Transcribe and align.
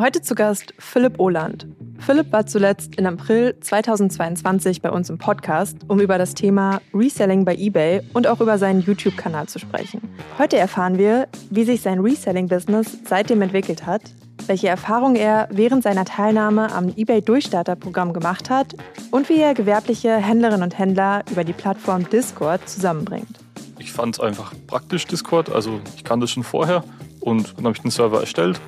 Heute 0.00 0.22
zu 0.22 0.34
Gast 0.34 0.72
Philipp 0.78 1.20
Ohland. 1.20 1.66
Philipp 1.98 2.32
war 2.32 2.46
zuletzt 2.46 2.96
im 2.96 3.04
April 3.04 3.54
2022 3.60 4.80
bei 4.80 4.90
uns 4.90 5.10
im 5.10 5.18
Podcast, 5.18 5.76
um 5.88 6.00
über 6.00 6.16
das 6.16 6.32
Thema 6.32 6.80
Reselling 6.94 7.44
bei 7.44 7.54
eBay 7.54 8.00
und 8.14 8.26
auch 8.26 8.40
über 8.40 8.56
seinen 8.56 8.80
YouTube-Kanal 8.80 9.46
zu 9.48 9.58
sprechen. 9.58 10.00
Heute 10.38 10.56
erfahren 10.56 10.96
wir, 10.96 11.28
wie 11.50 11.64
sich 11.64 11.82
sein 11.82 12.00
Reselling-Business 12.00 13.00
seitdem 13.04 13.42
entwickelt 13.42 13.84
hat, 13.84 14.00
welche 14.46 14.68
Erfahrungen 14.68 15.16
er 15.16 15.48
während 15.50 15.82
seiner 15.82 16.06
Teilnahme 16.06 16.72
am 16.72 16.88
eBay 16.96 17.20
Durchstarter-Programm 17.20 18.14
gemacht 18.14 18.48
hat 18.48 18.74
und 19.10 19.28
wie 19.28 19.36
er 19.36 19.52
gewerbliche 19.52 20.16
Händlerinnen 20.16 20.62
und 20.62 20.78
Händler 20.78 21.24
über 21.30 21.44
die 21.44 21.52
Plattform 21.52 22.08
Discord 22.08 22.66
zusammenbringt. 22.66 23.38
Ich 23.78 23.92
fand 23.92 24.14
es 24.14 24.20
einfach 24.20 24.54
praktisch, 24.66 25.06
Discord. 25.06 25.52
Also 25.52 25.78
ich 25.94 26.04
kannte 26.04 26.24
es 26.24 26.30
schon 26.30 26.42
vorher 26.42 26.84
und 27.20 27.56
dann 27.56 27.64
habe 27.64 27.76
ich 27.76 27.82
den 27.82 27.90
Server 27.90 28.20
erstellt. 28.20 28.60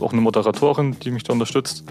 Auch 0.00 0.12
eine 0.12 0.20
Moderatorin, 0.20 0.96
die 1.00 1.10
mich 1.10 1.24
da 1.24 1.32
unterstützt. 1.32 1.84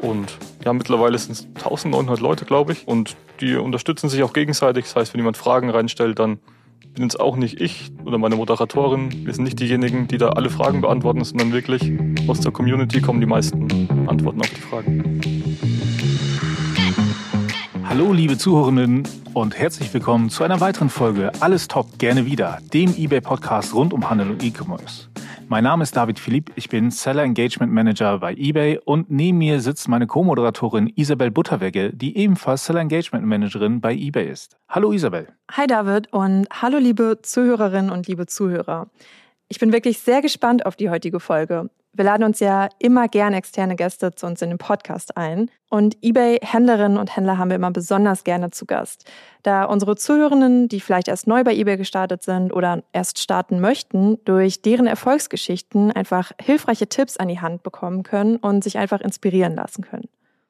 Und 0.00 0.38
ja, 0.64 0.72
mittlerweile 0.72 1.16
sind 1.18 1.32
es 1.32 1.46
1900 1.56 2.20
Leute, 2.20 2.44
glaube 2.44 2.72
ich. 2.72 2.86
Und 2.86 3.16
die 3.40 3.56
unterstützen 3.56 4.08
sich 4.08 4.22
auch 4.22 4.32
gegenseitig. 4.32 4.84
Das 4.84 4.96
heißt, 4.96 5.14
wenn 5.14 5.20
jemand 5.20 5.36
Fragen 5.36 5.70
reinstellt, 5.70 6.18
dann 6.18 6.38
bin 6.94 7.06
es 7.06 7.16
auch 7.16 7.36
nicht 7.36 7.60
ich 7.60 7.90
oder 8.04 8.18
meine 8.18 8.36
Moderatorin. 8.36 9.26
Wir 9.26 9.34
sind 9.34 9.44
nicht 9.44 9.58
diejenigen, 9.58 10.06
die 10.06 10.18
da 10.18 10.30
alle 10.30 10.50
Fragen 10.50 10.80
beantworten, 10.80 11.24
sondern 11.24 11.52
wirklich 11.52 11.92
aus 12.28 12.40
der 12.40 12.52
Community 12.52 13.00
kommen 13.00 13.20
die 13.20 13.26
meisten 13.26 13.88
Antworten 14.06 14.40
auf 14.40 14.50
die 14.50 14.60
Fragen. 14.60 15.20
Hallo 17.84 18.12
liebe 18.12 18.36
Zuhörerinnen 18.36 19.04
und 19.34 19.56
herzlich 19.56 19.92
willkommen 19.94 20.28
zu 20.30 20.44
einer 20.44 20.60
weiteren 20.60 20.90
Folge 20.90 21.32
Alles 21.40 21.68
Top 21.68 21.98
gerne 21.98 22.26
wieder, 22.26 22.58
dem 22.72 22.94
eBay 22.96 23.20
Podcast 23.20 23.74
rund 23.74 23.92
um 23.92 24.08
Handel 24.08 24.30
und 24.30 24.42
E-Commerce. 24.42 25.13
Mein 25.48 25.64
Name 25.64 25.82
ist 25.82 25.94
David 25.94 26.18
Philipp, 26.18 26.52
ich 26.56 26.68
bin 26.68 26.90
Seller 26.90 27.22
Engagement 27.22 27.70
Manager 27.70 28.18
bei 28.18 28.32
eBay 28.34 28.80
und 28.84 29.10
neben 29.10 29.38
mir 29.38 29.60
sitzt 29.60 29.88
meine 29.88 30.06
Co-Moderatorin 30.06 30.90
Isabel 30.96 31.30
Butterwegge, 31.30 31.92
die 31.92 32.16
ebenfalls 32.16 32.64
Seller 32.64 32.80
Engagement 32.80 33.26
Managerin 33.26 33.80
bei 33.80 33.94
eBay 33.94 34.30
ist. 34.30 34.56
Hallo 34.68 34.92
Isabel. 34.92 35.28
Hi 35.52 35.66
David 35.66 36.12
und 36.12 36.46
hallo 36.50 36.78
liebe 36.78 37.18
Zuhörerinnen 37.22 37.90
und 37.90 38.08
liebe 38.08 38.26
Zuhörer. 38.26 38.88
Ich 39.48 39.58
bin 39.58 39.72
wirklich 39.72 39.98
sehr 39.98 40.22
gespannt 40.22 40.64
auf 40.64 40.76
die 40.76 40.88
heutige 40.88 41.20
Folge. 41.20 41.68
Wir 41.96 42.04
laden 42.04 42.24
uns 42.24 42.40
ja 42.40 42.68
immer 42.80 43.06
gern 43.06 43.34
externe 43.34 43.76
Gäste 43.76 44.14
zu 44.14 44.26
uns 44.26 44.42
in 44.42 44.50
den 44.50 44.58
Podcast 44.58 45.16
ein. 45.16 45.48
Und 45.70 45.96
eBay-Händlerinnen 46.02 46.98
und 46.98 47.16
Händler 47.16 47.38
haben 47.38 47.50
wir 47.50 47.56
immer 47.56 47.70
besonders 47.70 48.24
gerne 48.24 48.50
zu 48.50 48.66
Gast. 48.66 49.08
Da 49.44 49.64
unsere 49.64 49.96
Zuhörenden, 49.96 50.68
die 50.68 50.80
vielleicht 50.80 51.06
erst 51.06 51.28
neu 51.28 51.44
bei 51.44 51.54
eBay 51.54 51.76
gestartet 51.76 52.24
sind 52.24 52.52
oder 52.52 52.82
erst 52.92 53.20
starten 53.20 53.60
möchten, 53.60 54.18
durch 54.24 54.60
deren 54.60 54.88
Erfolgsgeschichten 54.88 55.92
einfach 55.92 56.32
hilfreiche 56.40 56.88
Tipps 56.88 57.16
an 57.16 57.28
die 57.28 57.40
Hand 57.40 57.62
bekommen 57.62 58.02
können 58.02 58.36
und 58.36 58.64
sich 58.64 58.76
einfach 58.76 59.00
inspirieren 59.00 59.54
lassen 59.54 59.82
können. 59.82 60.08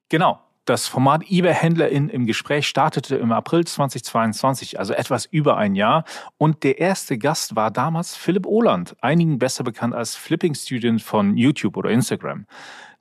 Genau. 0.08 0.38
Das 0.66 0.86
Format 0.86 1.30
eBay-HändlerInnen 1.30 2.08
im 2.08 2.24
Gespräch 2.24 2.66
startete 2.66 3.16
im 3.16 3.32
April 3.32 3.66
2022, 3.66 4.78
also 4.78 4.94
etwas 4.94 5.26
über 5.26 5.58
ein 5.58 5.74
Jahr. 5.74 6.04
Und 6.38 6.62
der 6.64 6.78
erste 6.78 7.18
Gast 7.18 7.54
war 7.54 7.70
damals 7.70 8.16
Philipp 8.16 8.46
Ohland, 8.46 8.96
einigen 9.02 9.38
besser 9.38 9.62
bekannt 9.62 9.94
als 9.94 10.16
Flipping 10.16 10.54
Student 10.54 11.02
von 11.02 11.36
YouTube 11.36 11.76
oder 11.76 11.90
Instagram. 11.90 12.46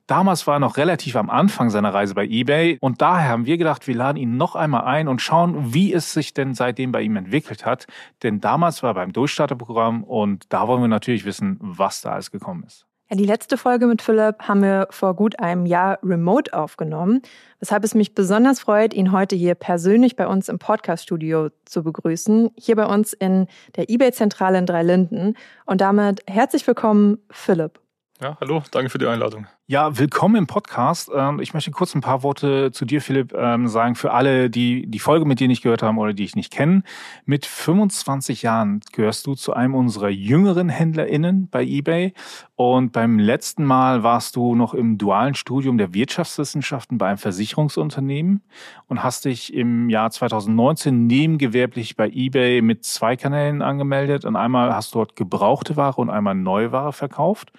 Damals 0.06 0.46
war 0.46 0.56
er 0.56 0.60
noch 0.60 0.76
relativ 0.76 1.16
am 1.16 1.30
Anfang 1.30 1.70
seiner 1.70 1.94
Reise 1.94 2.14
bei 2.14 2.26
eBay 2.26 2.76
und 2.82 3.00
daher 3.00 3.30
haben 3.30 3.46
wir 3.46 3.56
gedacht, 3.56 3.86
wir 3.86 3.94
laden 3.94 4.18
ihn 4.18 4.36
noch 4.36 4.54
einmal 4.54 4.84
ein 4.84 5.08
und 5.08 5.22
schauen, 5.22 5.72
wie 5.72 5.94
es 5.94 6.12
sich 6.12 6.34
denn 6.34 6.52
seitdem 6.52 6.92
bei 6.92 7.00
ihm 7.00 7.16
entwickelt 7.16 7.64
hat. 7.64 7.86
Denn 8.22 8.42
damals 8.42 8.82
war 8.82 8.90
er 8.90 8.94
beim 8.94 9.14
Durchstarterprogramm 9.14 10.04
und 10.04 10.52
da 10.52 10.68
wollen 10.68 10.82
wir 10.82 10.88
natürlich 10.88 11.24
wissen, 11.24 11.56
was 11.60 12.02
da 12.02 12.12
alles 12.12 12.30
gekommen 12.30 12.64
ist. 12.64 12.86
Ja, 13.10 13.16
die 13.16 13.26
letzte 13.26 13.58
Folge 13.58 13.86
mit 13.86 14.00
Philipp 14.00 14.44
haben 14.44 14.62
wir 14.62 14.88
vor 14.90 15.14
gut 15.14 15.38
einem 15.38 15.66
Jahr 15.66 15.98
remote 16.02 16.54
aufgenommen, 16.54 17.20
weshalb 17.60 17.84
es 17.84 17.94
mich 17.94 18.14
besonders 18.14 18.60
freut, 18.60 18.94
ihn 18.94 19.12
heute 19.12 19.36
hier 19.36 19.54
persönlich 19.54 20.16
bei 20.16 20.26
uns 20.26 20.48
im 20.48 20.58
Podcast-Studio 20.58 21.50
zu 21.66 21.82
begrüßen, 21.82 22.50
hier 22.56 22.76
bei 22.76 22.86
uns 22.86 23.12
in 23.12 23.46
der 23.76 23.90
eBay-Zentrale 23.90 24.56
in 24.56 24.64
Dreilinden. 24.64 25.36
Und 25.66 25.82
damit 25.82 26.22
herzlich 26.26 26.66
willkommen, 26.66 27.18
Philipp. 27.30 27.83
Ja, 28.22 28.36
hallo, 28.40 28.62
danke 28.70 28.90
für 28.90 28.98
die 28.98 29.08
Einladung. 29.08 29.48
Ja, 29.66 29.98
willkommen 29.98 30.36
im 30.36 30.46
Podcast. 30.46 31.10
Ähm, 31.12 31.40
ich 31.40 31.52
möchte 31.52 31.72
kurz 31.72 31.96
ein 31.96 32.00
paar 32.00 32.22
Worte 32.22 32.70
zu 32.70 32.84
dir, 32.84 33.02
Philipp, 33.02 33.34
ähm, 33.34 33.66
sagen. 33.66 33.96
Für 33.96 34.12
alle, 34.12 34.50
die 34.50 34.86
die 34.86 35.00
Folge 35.00 35.24
mit 35.24 35.40
dir 35.40 35.48
nicht 35.48 35.64
gehört 35.64 35.82
haben 35.82 35.98
oder 35.98 36.12
die 36.12 36.22
ich 36.22 36.36
nicht 36.36 36.52
kenne. 36.52 36.84
Mit 37.24 37.44
25 37.44 38.42
Jahren 38.42 38.80
gehörst 38.92 39.26
du 39.26 39.34
zu 39.34 39.52
einem 39.52 39.74
unserer 39.74 40.10
jüngeren 40.10 40.68
HändlerInnen 40.68 41.48
bei 41.48 41.64
eBay. 41.64 42.14
Und 42.54 42.92
beim 42.92 43.18
letzten 43.18 43.64
Mal 43.64 44.04
warst 44.04 44.36
du 44.36 44.54
noch 44.54 44.74
im 44.74 44.96
dualen 44.96 45.34
Studium 45.34 45.76
der 45.76 45.92
Wirtschaftswissenschaften 45.92 46.98
bei 46.98 47.08
einem 47.08 47.18
Versicherungsunternehmen 47.18 48.44
und 48.86 49.02
hast 49.02 49.24
dich 49.24 49.52
im 49.52 49.90
Jahr 49.90 50.12
2019 50.12 51.08
nebengewerblich 51.08 51.96
bei 51.96 52.08
eBay 52.08 52.62
mit 52.62 52.84
zwei 52.84 53.16
Kanälen 53.16 53.60
angemeldet. 53.60 54.24
Und 54.24 54.36
einmal 54.36 54.72
hast 54.72 54.94
du 54.94 54.98
dort 54.98 55.16
gebrauchte 55.16 55.76
Ware 55.76 56.00
und 56.00 56.10
einmal 56.10 56.36
Neuware 56.36 56.92
verkauft. 56.92 57.50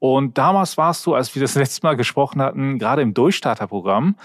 Und 0.00 0.38
damals 0.38 0.76
warst 0.76 1.06
du, 1.06 1.14
als 1.14 1.32
wir 1.36 1.42
das 1.42 1.54
letzte 1.54 1.86
Mal 1.86 1.94
gesprochen 1.94 2.42
hatten, 2.42 2.80
gerade 2.80 3.02
im 3.02 3.14
Durchstarterprogramm. 3.14 4.16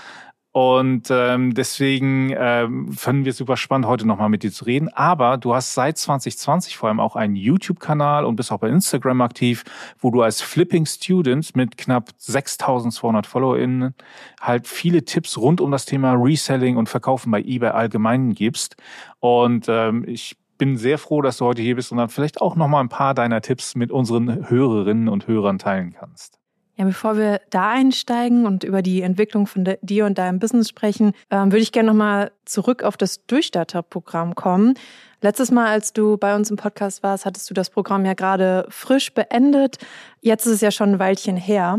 Und 0.56 1.10
ähm, 1.12 1.54
deswegen 1.54 2.34
ähm, 2.34 2.90
fanden 2.94 3.26
wir 3.26 3.32
es 3.32 3.38
super 3.38 3.58
spannend, 3.58 3.88
heute 3.88 4.08
nochmal 4.08 4.30
mit 4.30 4.42
dir 4.42 4.54
zu 4.54 4.64
reden. 4.64 4.88
Aber 4.88 5.36
du 5.36 5.54
hast 5.54 5.74
seit 5.74 5.98
2020 5.98 6.78
vor 6.78 6.88
allem 6.88 7.02
auch 7.02 7.18
einen 7.18 7.36
YouTube-Kanal 7.36 8.24
und 8.24 8.38
bist 8.38 8.54
auch 8.54 8.60
bei 8.60 8.70
Instagram 8.70 9.20
aktiv, 9.20 9.66
wo 10.00 10.12
du 10.12 10.22
als 10.22 10.42
Flipping 10.42 10.86
Student 10.86 11.58
mit 11.58 11.76
knapp 11.76 12.12
6200 12.20 13.28
FollowerInnen 13.28 13.96
halt 14.40 14.70
viele 14.70 15.04
Tipps 15.04 15.38
rund 15.38 15.60
um 15.60 15.72
das 15.72 15.84
Thema 15.84 16.14
Reselling 16.14 16.78
und 16.78 16.88
Verkaufen 16.88 17.32
bei 17.32 17.42
eBay 17.42 17.72
allgemein 17.72 18.34
gibst. 18.34 18.78
Und 19.20 19.66
ähm, 19.68 20.06
ich 20.08 20.38
bin 20.58 20.78
sehr 20.78 20.98
froh, 20.98 21.22
dass 21.22 21.38
du 21.38 21.46
heute 21.46 21.62
hier 21.62 21.76
bist 21.76 21.92
und 21.92 21.98
dann 21.98 22.10
vielleicht 22.10 22.42
auch 22.42 22.56
noch 22.56 22.68
mal 22.68 22.80
ein 22.80 22.90
paar 22.90 23.14
deiner 23.14 23.42
Tipps 23.42 23.76
mit 23.76 23.92
unseren 23.92 24.50
Hörerinnen 24.50 25.10
und 25.10 25.28
Hörern 25.28 25.60
teilen 25.60 25.94
kannst. 25.94 26.40
Ja, 26.78 26.84
bevor 26.84 27.18
wir 27.18 27.40
da 27.52 27.72
einsteigen 27.72 28.46
und 28.46 28.66
über 28.66 28.82
die 28.82 29.02
Entwicklung 29.02 29.48
von 29.48 29.66
dir 29.82 30.06
und 30.06 30.18
deinem 30.18 30.40
Business 30.40 30.68
sprechen, 30.68 31.14
ähm, 31.30 31.52
würde 31.52 31.62
ich 31.62 31.72
gerne 31.72 31.88
noch 31.88 31.96
mal 31.96 32.32
zurück 32.44 32.84
auf 32.84 32.98
das 32.98 33.26
Durchstarterprogramm 33.28 34.36
kommen. 34.36 34.74
Letztes 35.22 35.52
Mal, 35.52 35.68
als 35.68 35.94
du 35.94 36.18
bei 36.18 36.36
uns 36.36 36.52
im 36.52 36.58
Podcast 36.58 37.02
warst, 37.02 37.26
hattest 37.26 37.50
du 37.50 37.54
das 37.54 37.70
Programm 37.70 38.04
ja 38.06 38.14
gerade 38.14 38.66
frisch 38.70 39.14
beendet. 39.14 39.78
Jetzt 40.20 40.46
ist 40.46 40.56
es 40.56 40.62
ja 40.62 40.70
schon 40.70 40.94
ein 40.94 41.00
Weilchen 41.00 41.38
her. 41.38 41.78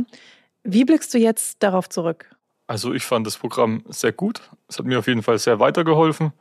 Wie 0.64 0.86
blickst 0.86 1.12
du 1.12 1.18
jetzt 1.18 1.62
darauf 1.62 1.90
zurück? 1.90 2.34
Also 2.66 2.94
ich 2.94 3.04
fand 3.04 3.26
das 3.26 3.36
Programm 3.36 3.84
sehr 3.88 4.12
gut. 4.12 4.40
Es 4.66 4.78
hat 4.78 4.86
mir 4.86 4.98
auf 4.98 5.06
jeden 5.06 5.22
Fall 5.22 5.38
sehr 5.38 5.60
weitergeholfen 5.60 6.32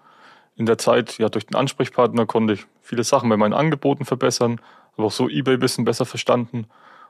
in 0.56 0.66
der 0.66 0.78
Zeit, 0.78 1.18
ja, 1.18 1.30
durch 1.30 1.46
den 1.46 1.56
Ansprechpartner 1.56 2.26
konnte 2.26 2.54
ich 2.54 2.66
viele 2.82 3.04
Sachen 3.04 3.30
bei 3.30 3.38
meinen 3.38 3.54
Angeboten 3.54 4.06
verbessern, 4.06 4.62
aber 4.96 5.08
auch 5.08 5.12
so 5.12 5.30
eBay 5.30 5.56
ein 5.56 5.60
bisschen 5.60 5.86
besser 5.86 6.06
verstanden 6.06 6.68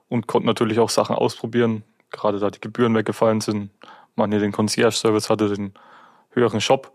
und 0.10 0.28
konnte 0.28 0.48
natürlich 0.48 0.80
auch 0.80 0.90
Sachen 0.90 1.16
ausprobieren, 1.16 1.84
gerade 2.12 2.40
da 2.40 2.50
die 2.50 2.62
Gebühren 2.62 2.96
weggefallen 2.96 3.42
sind. 3.42 3.70
Man 4.16 4.32
hier 4.32 4.40
den 4.40 4.52
Concierge-Service 4.52 5.30
hatte, 5.30 5.54
den 5.54 5.74
höheren 6.32 6.62
Shop. 6.62 6.92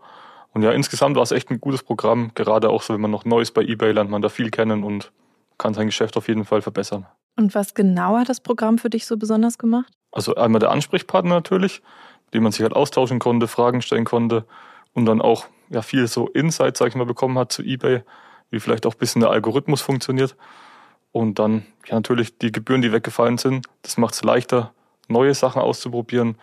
Und 0.53 0.63
ja, 0.63 0.71
insgesamt 0.71 1.15
war 1.15 1.23
es 1.23 1.31
echt 1.31 1.49
ein 1.49 1.61
gutes 1.61 1.83
Programm, 1.83 2.31
gerade 2.35 2.69
auch 2.69 2.81
so, 2.81 2.93
wenn 2.93 3.01
man 3.01 3.11
noch 3.11 3.25
Neues 3.25 3.51
bei 3.51 3.61
eBay 3.61 3.93
lernt, 3.93 4.09
man 4.09 4.21
da 4.21 4.29
viel 4.29 4.49
kennen 4.49 4.83
und 4.83 5.11
kann 5.57 5.73
sein 5.73 5.85
Geschäft 5.85 6.17
auf 6.17 6.27
jeden 6.27 6.43
Fall 6.43 6.61
verbessern. 6.61 7.05
Und 7.37 7.55
was 7.55 7.73
genau 7.73 8.17
hat 8.17 8.27
das 8.27 8.41
Programm 8.41 8.77
für 8.77 8.89
dich 8.89 9.05
so 9.05 9.15
besonders 9.15 9.57
gemacht? 9.57 9.93
Also 10.11 10.35
einmal 10.35 10.59
der 10.59 10.71
Ansprechpartner 10.71 11.35
natürlich, 11.35 11.81
mit 12.25 12.33
dem 12.33 12.43
man 12.43 12.51
sich 12.51 12.63
halt 12.63 12.73
austauschen 12.73 13.19
konnte, 13.19 13.47
Fragen 13.47 13.81
stellen 13.81 14.03
konnte 14.03 14.45
und 14.93 15.05
dann 15.05 15.21
auch 15.21 15.45
ja 15.71 15.81
viel 15.81 16.07
so 16.07 16.27
Insight, 16.27 16.77
sag 16.77 16.89
ich 16.89 16.95
mal, 16.95 17.05
bekommen 17.05 17.37
hat 17.39 17.51
zu 17.51 17.63
eBay, 17.63 18.03
wie 18.49 18.59
vielleicht 18.59 18.85
auch 18.85 18.93
ein 18.93 18.99
bisschen 18.99 19.21
der 19.21 19.31
Algorithmus 19.31 19.81
funktioniert. 19.81 20.35
Und 21.11 21.39
dann 21.39 21.65
ja 21.87 21.95
natürlich 21.95 22.37
die 22.37 22.51
Gebühren, 22.51 22.81
die 22.81 22.91
weggefallen 22.91 23.37
sind, 23.37 23.67
das 23.81 23.97
macht 23.97 24.13
es 24.13 24.23
leichter, 24.23 24.73
neue 25.07 25.33
Sachen 25.33 25.61
auszuprobieren, 25.61 26.37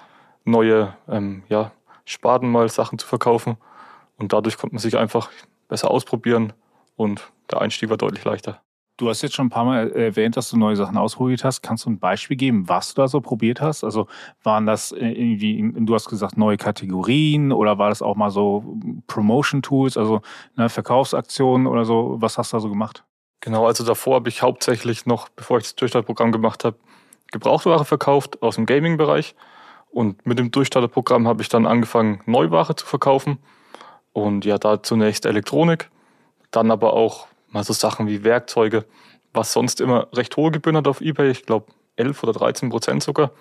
neue 0.45 0.97
ähm, 1.09 1.43
ja, 1.49 1.73
Sparten 2.05 2.51
mal 2.51 2.69
Sachen 2.69 2.99
zu 2.99 3.07
verkaufen. 3.07 3.57
Und 4.17 4.33
dadurch 4.33 4.57
konnte 4.57 4.75
man 4.75 4.81
sich 4.81 4.97
einfach 4.97 5.31
besser 5.69 5.91
ausprobieren 5.91 6.53
und 6.97 7.31
der 7.51 7.61
Einstieg 7.61 7.91
war 7.91 7.97
deutlich 7.97 8.25
leichter. 8.25 8.61
Du 8.99 9.09
hast 9.09 9.23
jetzt 9.23 9.37
schon 9.37 9.47
ein 9.47 9.51
paar 9.51 9.65
Mal 9.65 9.93
erwähnt, 9.93 10.37
dass 10.37 10.51
du 10.51 10.57
neue 10.57 10.75
Sachen 10.75 10.97
ausprobiert 10.97 11.45
hast. 11.45 11.63
Kannst 11.63 11.87
du 11.87 11.91
ein 11.91 12.01
Beispiel 12.01 12.37
geben, 12.37 12.69
was 12.69 12.95
du 12.95 13.01
da 13.01 13.07
so 13.07 13.21
probiert 13.21 13.61
hast? 13.61 13.85
Also 13.85 14.09
waren 14.43 14.67
das 14.67 14.91
irgendwie, 14.91 15.73
du 15.77 15.95
hast 15.95 16.09
gesagt, 16.09 16.37
neue 16.37 16.57
Kategorien 16.57 17.53
oder 17.53 17.79
war 17.79 17.91
das 17.91 18.03
auch 18.03 18.17
mal 18.17 18.31
so 18.31 18.77
Promotion-Tools, 19.07 19.97
also 19.97 20.21
ne, 20.57 20.69
Verkaufsaktionen 20.69 21.69
oder 21.69 21.85
so? 21.85 22.17
Was 22.19 22.39
hast 22.39 22.53
du 22.53 22.57
da 22.57 22.61
so 22.61 22.69
gemacht? 22.69 23.05
Genau, 23.41 23.69
also 23.69 23.85
davor 23.85 24.17
habe 24.17 24.29
ich 24.29 24.43
hauptsächlich 24.43 25.07
noch, 25.07 25.29
bevor 25.29 25.59
ich 25.59 25.65
das 25.65 25.77
Durchstartprogramm 25.77 26.33
gemacht 26.33 26.65
habe, 26.65 26.77
Gebrauchtware 27.31 27.85
verkauft 27.85 28.43
aus 28.43 28.57
dem 28.57 28.67
Gaming-Bereich. 28.67 29.37
Und 29.93 30.27
mit 30.27 30.41
dem 30.41 30.51
Durchstarterprogramm 30.51 31.29
habe 31.29 31.41
ich 31.43 31.49
dann 31.49 31.67
angefangen, 31.67 32.21
Neuware 32.27 32.75
zu 32.75 32.85
verkaufen. 32.85 33.39
Und 34.13 34.45
ja, 34.45 34.59
da 34.59 34.83
zunächst 34.83 35.25
Elektronik, 35.25 35.89
dann 36.51 36.73
aber 36.73 36.95
auch 36.95 37.29
mal 37.51 37.65
so 37.65 37.73
Sachen 37.73 38.07
wie 38.07 38.25
Werkzeuge, 38.25 38.85
was 39.33 39.53
sonst 39.53 39.81
immer 39.81 40.09
recht 40.13 40.37
hohe 40.37 40.51
Gebühren 40.51 40.77
hat 40.77 40.89
auf 40.89 41.01
Ebay, 41.01 41.31
ich 41.31 41.47
glaube 41.47 41.67
11 41.97 42.23
oder 42.23 42.33
13 42.33 42.71
Prozent 42.71 43.03
sogar. 43.03 43.33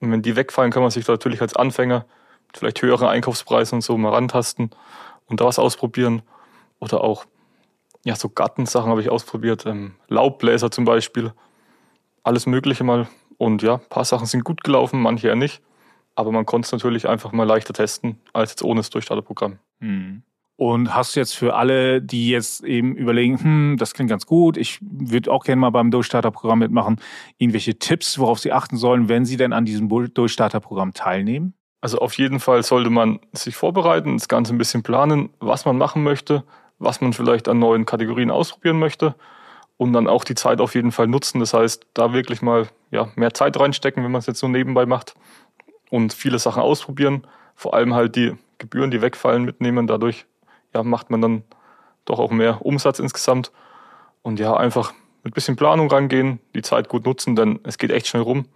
Und 0.00 0.10
wenn 0.10 0.22
die 0.22 0.36
wegfallen, 0.36 0.70
kann 0.70 0.82
man 0.82 0.90
sich 0.90 1.06
natürlich 1.06 1.40
als 1.40 1.56
Anfänger 1.56 2.06
mit 2.46 2.58
vielleicht 2.58 2.82
höheren 2.82 3.08
Einkaufspreisen 3.08 3.76
und 3.76 3.82
so 3.82 3.96
mal 3.96 4.12
rantasten 4.12 4.70
und 5.26 5.40
da 5.40 5.46
was 5.46 5.58
ausprobieren. 5.58 6.22
Oder 6.78 7.02
auch, 7.02 7.24
ja, 8.04 8.16
so 8.16 8.28
Gartensachen 8.28 8.90
habe 8.90 9.00
ich 9.00 9.10
ausprobiert. 9.10 9.64
Ähm, 9.66 9.94
Laubbläser 10.08 10.70
zum 10.70 10.84
Beispiel. 10.84 11.32
Alles 12.22 12.46
Mögliche 12.46 12.84
mal. 12.84 13.08
Und 13.38 13.62
ja, 13.62 13.74
ein 13.76 13.88
paar 13.88 14.04
Sachen 14.04 14.26
sind 14.26 14.44
gut 14.44 14.62
gelaufen, 14.64 15.00
manche 15.00 15.28
eher 15.28 15.36
nicht. 15.36 15.62
Aber 16.14 16.30
man 16.30 16.46
konnte 16.46 16.66
es 16.66 16.72
natürlich 16.72 17.08
einfach 17.08 17.32
mal 17.32 17.44
leichter 17.44 17.72
testen 17.72 18.20
als 18.32 18.50
jetzt 18.50 18.62
ohne 18.62 18.80
das 18.80 18.90
Durchstarterprogramm. 18.90 19.58
Hm. 19.80 20.22
Und 20.56 20.94
hast 20.94 21.16
jetzt 21.16 21.34
für 21.34 21.54
alle, 21.54 22.00
die 22.00 22.28
jetzt 22.28 22.62
eben 22.62 22.94
überlegen, 22.94 23.42
hm, 23.42 23.76
das 23.76 23.92
klingt 23.92 24.10
ganz 24.10 24.24
gut, 24.24 24.56
ich 24.56 24.78
würde 24.80 25.32
auch 25.32 25.44
gerne 25.44 25.60
mal 25.60 25.70
beim 25.70 25.90
Durchstarterprogramm 25.90 26.60
mitmachen, 26.60 27.00
irgendwelche 27.38 27.78
Tipps, 27.78 28.18
worauf 28.20 28.38
sie 28.38 28.52
achten 28.52 28.76
sollen, 28.76 29.08
wenn 29.08 29.24
sie 29.24 29.36
denn 29.36 29.52
an 29.52 29.64
diesem 29.64 29.88
Durchstarterprogramm 29.88 30.94
teilnehmen? 30.94 31.54
Also 31.80 31.98
auf 31.98 32.16
jeden 32.16 32.38
Fall 32.38 32.62
sollte 32.62 32.88
man 32.88 33.18
sich 33.32 33.56
vorbereiten, 33.56 34.16
das 34.16 34.28
Ganze 34.28 34.54
ein 34.54 34.58
bisschen 34.58 34.82
planen, 34.82 35.30
was 35.40 35.64
man 35.64 35.76
machen 35.76 36.02
möchte, 36.02 36.44
was 36.78 37.00
man 37.00 37.12
vielleicht 37.12 37.48
an 37.48 37.58
neuen 37.58 37.84
Kategorien 37.84 38.30
ausprobieren 38.30 38.78
möchte 38.78 39.16
und 39.76 39.92
dann 39.92 40.06
auch 40.06 40.24
die 40.24 40.34
Zeit 40.34 40.60
auf 40.60 40.74
jeden 40.74 40.92
Fall 40.92 41.08
nutzen. 41.08 41.40
Das 41.40 41.52
heißt, 41.52 41.86
da 41.94 42.12
wirklich 42.12 42.42
mal 42.42 42.68
ja, 42.90 43.08
mehr 43.16 43.34
Zeit 43.34 43.58
reinstecken, 43.58 44.04
wenn 44.04 44.12
man 44.12 44.20
es 44.20 44.26
jetzt 44.26 44.38
so 44.38 44.48
nebenbei 44.48 44.86
macht 44.86 45.14
und 45.90 46.12
viele 46.12 46.38
Sachen 46.38 46.62
ausprobieren. 46.62 47.26
Vor 47.54 47.74
allem 47.74 47.94
halt 47.94 48.16
die 48.16 48.34
Gebühren, 48.58 48.90
die 48.90 49.02
wegfallen, 49.02 49.44
mitnehmen. 49.44 49.86
Dadurch 49.86 50.26
ja, 50.74 50.82
macht 50.82 51.10
man 51.10 51.20
dann 51.20 51.44
doch 52.04 52.18
auch 52.18 52.30
mehr 52.30 52.64
Umsatz 52.64 52.98
insgesamt. 52.98 53.52
Und 54.22 54.40
ja, 54.40 54.56
einfach 54.56 54.92
mit 55.22 55.32
ein 55.32 55.34
bisschen 55.34 55.56
Planung 55.56 55.90
rangehen, 55.90 56.40
die 56.54 56.62
Zeit 56.62 56.88
gut 56.88 57.06
nutzen, 57.06 57.36
denn 57.36 57.60
es 57.64 57.78
geht 57.78 57.90
echt 57.90 58.06
schnell 58.06 58.22
rum. 58.22 58.46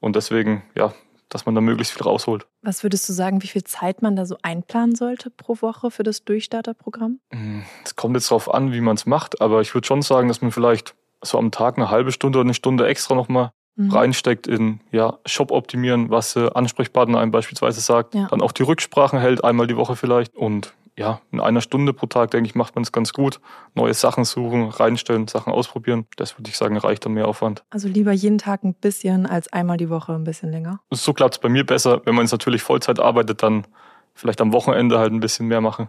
Und 0.00 0.16
deswegen, 0.16 0.62
ja, 0.74 0.92
dass 1.28 1.46
man 1.46 1.54
da 1.54 1.60
möglichst 1.60 1.92
viel 1.92 2.02
rausholt. 2.02 2.46
Was 2.62 2.82
würdest 2.82 3.08
du 3.08 3.12
sagen, 3.12 3.42
wie 3.42 3.48
viel 3.48 3.64
Zeit 3.64 4.02
man 4.02 4.16
da 4.16 4.26
so 4.26 4.36
einplanen 4.42 4.94
sollte 4.94 5.30
pro 5.30 5.56
Woche 5.60 5.90
für 5.90 6.02
das 6.02 6.24
Durchstarterprogramm? 6.24 7.20
Hm, 7.32 7.64
es 7.84 7.96
kommt 7.96 8.14
jetzt 8.14 8.30
darauf 8.30 8.52
an, 8.52 8.72
wie 8.72 8.80
man 8.80 8.96
es 8.96 9.06
macht, 9.06 9.40
aber 9.40 9.60
ich 9.60 9.74
würde 9.74 9.86
schon 9.86 10.02
sagen, 10.02 10.28
dass 10.28 10.40
man 10.40 10.52
vielleicht 10.52 10.94
so 11.22 11.38
am 11.38 11.50
Tag 11.50 11.76
eine 11.76 11.90
halbe 11.90 12.12
Stunde 12.12 12.38
oder 12.38 12.46
eine 12.46 12.54
Stunde 12.54 12.86
extra 12.86 13.14
nochmal 13.14 13.50
mhm. 13.76 13.90
reinsteckt 13.90 14.46
in 14.46 14.80
ja, 14.92 15.18
Shop 15.26 15.50
optimieren, 15.50 16.10
was 16.10 16.36
äh, 16.36 16.50
Ansprechpartner 16.54 17.18
einem 17.18 17.30
beispielsweise 17.30 17.80
sagt. 17.80 18.14
Ja. 18.14 18.28
Dann 18.28 18.40
auch 18.40 18.52
die 18.52 18.62
Rücksprachen 18.62 19.18
hält, 19.18 19.44
einmal 19.44 19.66
die 19.66 19.76
Woche 19.76 19.96
vielleicht. 19.96 20.36
Und 20.36 20.74
ja, 20.98 21.20
in 21.30 21.40
einer 21.40 21.60
Stunde 21.60 21.92
pro 21.92 22.06
Tag, 22.06 22.30
denke 22.30 22.48
ich, 22.48 22.54
macht 22.54 22.74
man 22.74 22.82
es 22.82 22.90
ganz 22.90 23.12
gut. 23.12 23.40
Neue 23.74 23.92
Sachen 23.92 24.24
suchen, 24.24 24.70
reinstellen, 24.70 25.28
Sachen 25.28 25.52
ausprobieren. 25.52 26.06
Das 26.16 26.38
würde 26.38 26.48
ich 26.48 26.56
sagen, 26.56 26.76
reicht 26.76 27.04
dann 27.04 27.12
mehr 27.12 27.28
Aufwand. 27.28 27.64
Also 27.70 27.86
lieber 27.86 28.12
jeden 28.12 28.38
Tag 28.38 28.64
ein 28.64 28.74
bisschen 28.74 29.26
als 29.26 29.52
einmal 29.52 29.76
die 29.76 29.90
Woche 29.90 30.14
ein 30.14 30.24
bisschen 30.24 30.50
länger. 30.50 30.80
So 30.90 31.12
klappt 31.12 31.34
es 31.34 31.40
bei 31.40 31.50
mir 31.50 31.66
besser. 31.66 32.00
Wenn 32.04 32.14
man 32.14 32.24
jetzt 32.24 32.32
natürlich 32.32 32.62
Vollzeit 32.62 32.98
arbeitet, 32.98 33.42
dann 33.42 33.66
vielleicht 34.14 34.40
am 34.40 34.52
Wochenende 34.52 34.98
halt 34.98 35.12
ein 35.12 35.20
bisschen 35.20 35.46
mehr 35.48 35.60
machen. 35.60 35.88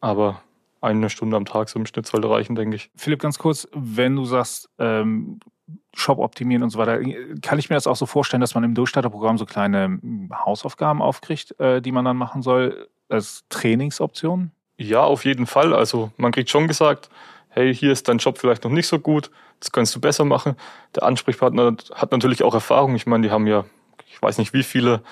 Aber 0.00 0.40
eine 0.80 1.10
Stunde 1.10 1.36
am 1.36 1.44
Tag 1.44 1.68
so 1.68 1.78
im 1.78 1.84
Schnitt 1.84 2.06
sollte 2.06 2.30
reichen, 2.30 2.54
denke 2.54 2.76
ich. 2.76 2.90
Philipp, 2.96 3.20
ganz 3.20 3.38
kurz, 3.38 3.68
wenn 3.74 4.16
du 4.16 4.24
sagst, 4.24 4.70
ähm, 4.78 5.40
Shop 5.94 6.18
optimieren 6.18 6.62
und 6.62 6.70
so 6.70 6.78
weiter, 6.78 7.00
kann 7.42 7.58
ich 7.58 7.70
mir 7.70 7.76
das 7.76 7.86
auch 7.86 7.96
so 7.96 8.06
vorstellen, 8.06 8.40
dass 8.40 8.54
man 8.54 8.64
im 8.64 8.74
Durchstarterprogramm 8.74 9.38
so 9.38 9.46
kleine 9.46 9.84
hm, 9.84 10.30
Hausaufgaben 10.32 11.02
aufkriegt, 11.02 11.58
äh, 11.58 11.80
die 11.80 11.92
man 11.92 12.04
dann 12.04 12.16
machen 12.16 12.42
soll? 12.42 12.88
als 13.08 13.44
Trainingsoption? 13.48 14.50
Ja, 14.78 15.02
auf 15.02 15.24
jeden 15.24 15.46
Fall. 15.46 15.74
Also 15.74 16.10
man 16.16 16.32
kriegt 16.32 16.50
schon 16.50 16.68
gesagt, 16.68 17.08
hey, 17.48 17.74
hier 17.74 17.92
ist 17.92 18.08
dein 18.08 18.18
Job 18.18 18.38
vielleicht 18.38 18.64
noch 18.64 18.70
nicht 18.70 18.86
so 18.86 18.98
gut, 18.98 19.30
das 19.60 19.72
kannst 19.72 19.94
du 19.94 20.00
besser 20.00 20.24
machen. 20.24 20.56
Der 20.94 21.04
Ansprechpartner 21.04 21.76
hat 21.94 22.12
natürlich 22.12 22.42
auch 22.42 22.54
Erfahrung. 22.54 22.94
Ich 22.94 23.06
meine, 23.06 23.26
die 23.26 23.32
haben 23.32 23.46
ja, 23.46 23.64
ich 24.06 24.20
weiß 24.20 24.38
nicht 24.38 24.52
wie 24.52 24.62
viele 24.62 25.02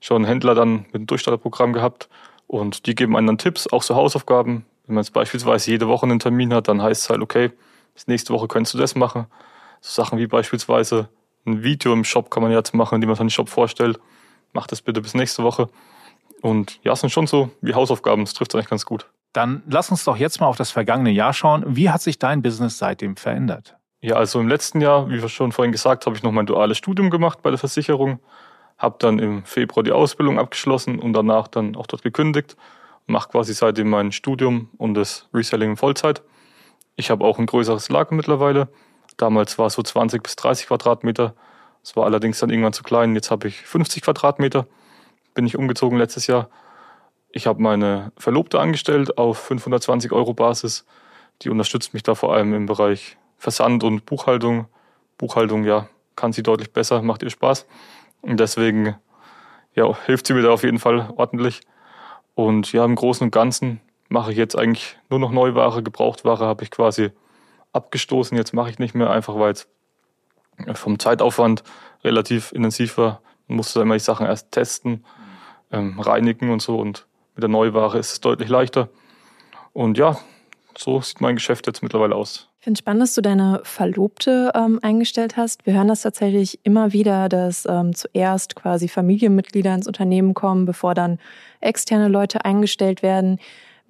schon 0.00 0.24
Händler 0.24 0.54
dann 0.54 0.86
mit 0.86 0.94
dem 0.94 1.06
Durchstarterprogramm 1.06 1.72
gehabt 1.72 2.08
und 2.48 2.86
die 2.86 2.96
geben 2.96 3.16
einem 3.16 3.28
dann 3.28 3.38
Tipps, 3.38 3.68
auch 3.68 3.82
so 3.82 3.94
Hausaufgaben. 3.94 4.66
Wenn 4.86 4.96
man 4.96 5.04
jetzt 5.04 5.12
beispielsweise 5.12 5.70
jede 5.70 5.86
Woche 5.86 6.06
einen 6.06 6.18
Termin 6.18 6.52
hat, 6.52 6.66
dann 6.66 6.82
heißt 6.82 7.02
es 7.02 7.10
halt, 7.10 7.22
okay, 7.22 7.52
nächste 8.06 8.32
Woche 8.32 8.48
könntest 8.48 8.74
du 8.74 8.78
das 8.78 8.96
machen. 8.96 9.26
So 9.82 10.00
Sachen 10.02 10.18
wie 10.18 10.28
beispielsweise 10.28 11.08
ein 11.44 11.64
Video 11.64 11.92
im 11.92 12.04
Shop 12.04 12.30
kann 12.30 12.42
man 12.42 12.52
jetzt 12.52 12.72
machen, 12.72 12.94
indem 12.94 13.08
man 13.08 13.16
seinen 13.16 13.30
Shop 13.30 13.48
vorstellt. 13.48 13.98
Mach 14.52 14.68
das 14.68 14.80
bitte 14.80 15.00
bis 15.00 15.14
nächste 15.14 15.42
Woche. 15.42 15.68
Und 16.40 16.78
ja, 16.84 16.92
es 16.92 17.00
sind 17.00 17.10
schon 17.10 17.26
so 17.26 17.50
wie 17.60 17.74
Hausaufgaben, 17.74 18.22
es 18.22 18.32
trifft 18.32 18.54
eigentlich 18.54 18.70
ganz 18.70 18.86
gut. 18.86 19.10
Dann 19.32 19.62
lass 19.66 19.90
uns 19.90 20.04
doch 20.04 20.16
jetzt 20.16 20.40
mal 20.40 20.46
auf 20.46 20.56
das 20.56 20.70
vergangene 20.70 21.10
Jahr 21.10 21.32
schauen. 21.32 21.64
Wie 21.66 21.90
hat 21.90 22.00
sich 22.00 22.18
dein 22.18 22.42
Business 22.42 22.78
seitdem 22.78 23.16
verändert? 23.16 23.76
Ja, 24.00 24.16
also 24.16 24.40
im 24.40 24.48
letzten 24.48 24.80
Jahr, 24.80 25.08
wie 25.10 25.20
wir 25.20 25.28
schon 25.28 25.52
vorhin 25.52 25.72
gesagt, 25.72 26.06
habe 26.06 26.16
ich 26.16 26.22
noch 26.22 26.32
mein 26.32 26.46
duales 26.46 26.78
Studium 26.78 27.10
gemacht 27.10 27.42
bei 27.42 27.50
der 27.50 27.58
Versicherung, 27.58 28.20
habe 28.78 28.96
dann 29.00 29.18
im 29.18 29.44
Februar 29.44 29.82
die 29.82 29.92
Ausbildung 29.92 30.38
abgeschlossen 30.38 31.00
und 31.00 31.12
danach 31.12 31.48
dann 31.48 31.74
auch 31.74 31.86
dort 31.88 32.02
gekündigt, 32.02 32.56
mache 33.06 33.30
quasi 33.30 33.52
seitdem 33.54 33.90
mein 33.90 34.12
Studium 34.12 34.70
und 34.76 34.94
das 34.94 35.28
Reselling 35.34 35.70
in 35.70 35.76
Vollzeit. 35.76 36.22
Ich 36.94 37.10
habe 37.10 37.24
auch 37.24 37.38
ein 37.38 37.46
größeres 37.46 37.88
Lager 37.88 38.14
mittlerweile. 38.14 38.68
Damals 39.16 39.58
war 39.58 39.66
es 39.66 39.74
so 39.74 39.82
20 39.82 40.22
bis 40.22 40.36
30 40.36 40.66
Quadratmeter. 40.66 41.34
Es 41.82 41.96
war 41.96 42.04
allerdings 42.04 42.38
dann 42.38 42.50
irgendwann 42.50 42.72
zu 42.72 42.82
klein. 42.82 43.14
Jetzt 43.14 43.30
habe 43.30 43.48
ich 43.48 43.62
50 43.62 44.02
Quadratmeter 44.02 44.66
bin 45.34 45.46
ich 45.46 45.56
umgezogen 45.56 45.98
letztes 45.98 46.26
Jahr. 46.26 46.48
Ich 47.30 47.46
habe 47.46 47.62
meine 47.62 48.12
Verlobte 48.16 48.60
angestellt 48.60 49.16
auf 49.18 49.38
520 49.38 50.12
Euro 50.12 50.34
Basis. 50.34 50.84
Die 51.42 51.50
unterstützt 51.50 51.94
mich 51.94 52.02
da 52.02 52.14
vor 52.14 52.34
allem 52.34 52.52
im 52.54 52.66
Bereich 52.66 53.16
Versand 53.38 53.84
und 53.84 54.04
Buchhaltung. 54.04 54.66
Buchhaltung, 55.18 55.64
ja, 55.64 55.88
kann 56.16 56.32
sie 56.32 56.42
deutlich 56.42 56.72
besser, 56.72 57.02
macht 57.02 57.22
ihr 57.22 57.30
Spaß. 57.30 57.66
Und 58.20 58.38
deswegen 58.38 58.96
ja, 59.74 59.96
hilft 60.04 60.26
sie 60.26 60.34
mir 60.34 60.42
da 60.42 60.50
auf 60.50 60.62
jeden 60.62 60.78
Fall 60.78 61.12
ordentlich. 61.16 61.62
Und 62.34 62.72
ja, 62.72 62.84
im 62.84 62.94
Großen 62.94 63.24
und 63.24 63.30
Ganzen 63.30 63.80
mache 64.08 64.32
ich 64.32 64.38
jetzt 64.38 64.56
eigentlich 64.56 64.98
nur 65.08 65.18
noch 65.18 65.32
Neuware. 65.32 65.82
Gebrauchtware 65.82 66.46
habe 66.46 66.64
ich 66.64 66.70
quasi 66.70 67.10
abgestoßen. 67.72 68.36
Jetzt 68.36 68.54
mache 68.54 68.70
ich 68.70 68.78
nicht 68.78 68.94
mehr, 68.94 69.10
einfach 69.10 69.36
weil 69.36 69.52
es 69.52 69.68
vom 70.74 70.98
Zeitaufwand 70.98 71.62
relativ 72.04 72.52
intensiv 72.52 72.98
war. 72.98 73.20
Man 73.48 73.56
musste 73.56 73.80
immer 73.80 73.94
die 73.94 74.00
Sachen 74.00 74.26
erst 74.26 74.52
testen 74.52 75.04
ähm, 75.70 75.98
reinigen 76.00 76.50
und 76.50 76.62
so. 76.62 76.78
Und 76.78 77.06
mit 77.34 77.42
der 77.42 77.50
Neuware 77.50 77.98
ist 77.98 78.12
es 78.12 78.20
deutlich 78.20 78.48
leichter. 78.48 78.88
Und 79.72 79.98
ja, 79.98 80.18
so 80.76 81.00
sieht 81.00 81.20
mein 81.20 81.36
Geschäft 81.36 81.66
jetzt 81.66 81.82
mittlerweile 81.82 82.14
aus. 82.14 82.48
Ich 82.58 82.64
finde 82.64 82.76
es 82.76 82.78
spannend, 82.78 83.02
dass 83.02 83.14
du 83.14 83.22
deine 83.22 83.60
Verlobte 83.64 84.52
ähm, 84.54 84.78
eingestellt 84.82 85.36
hast. 85.36 85.66
Wir 85.66 85.74
hören 85.74 85.88
das 85.88 86.02
tatsächlich 86.02 86.60
immer 86.62 86.92
wieder, 86.92 87.28
dass 87.28 87.66
ähm, 87.66 87.92
zuerst 87.94 88.54
quasi 88.54 88.86
Familienmitglieder 88.86 89.74
ins 89.74 89.88
Unternehmen 89.88 90.32
kommen, 90.32 90.64
bevor 90.64 90.94
dann 90.94 91.18
externe 91.60 92.06
Leute 92.06 92.44
eingestellt 92.44 93.02
werden. 93.02 93.40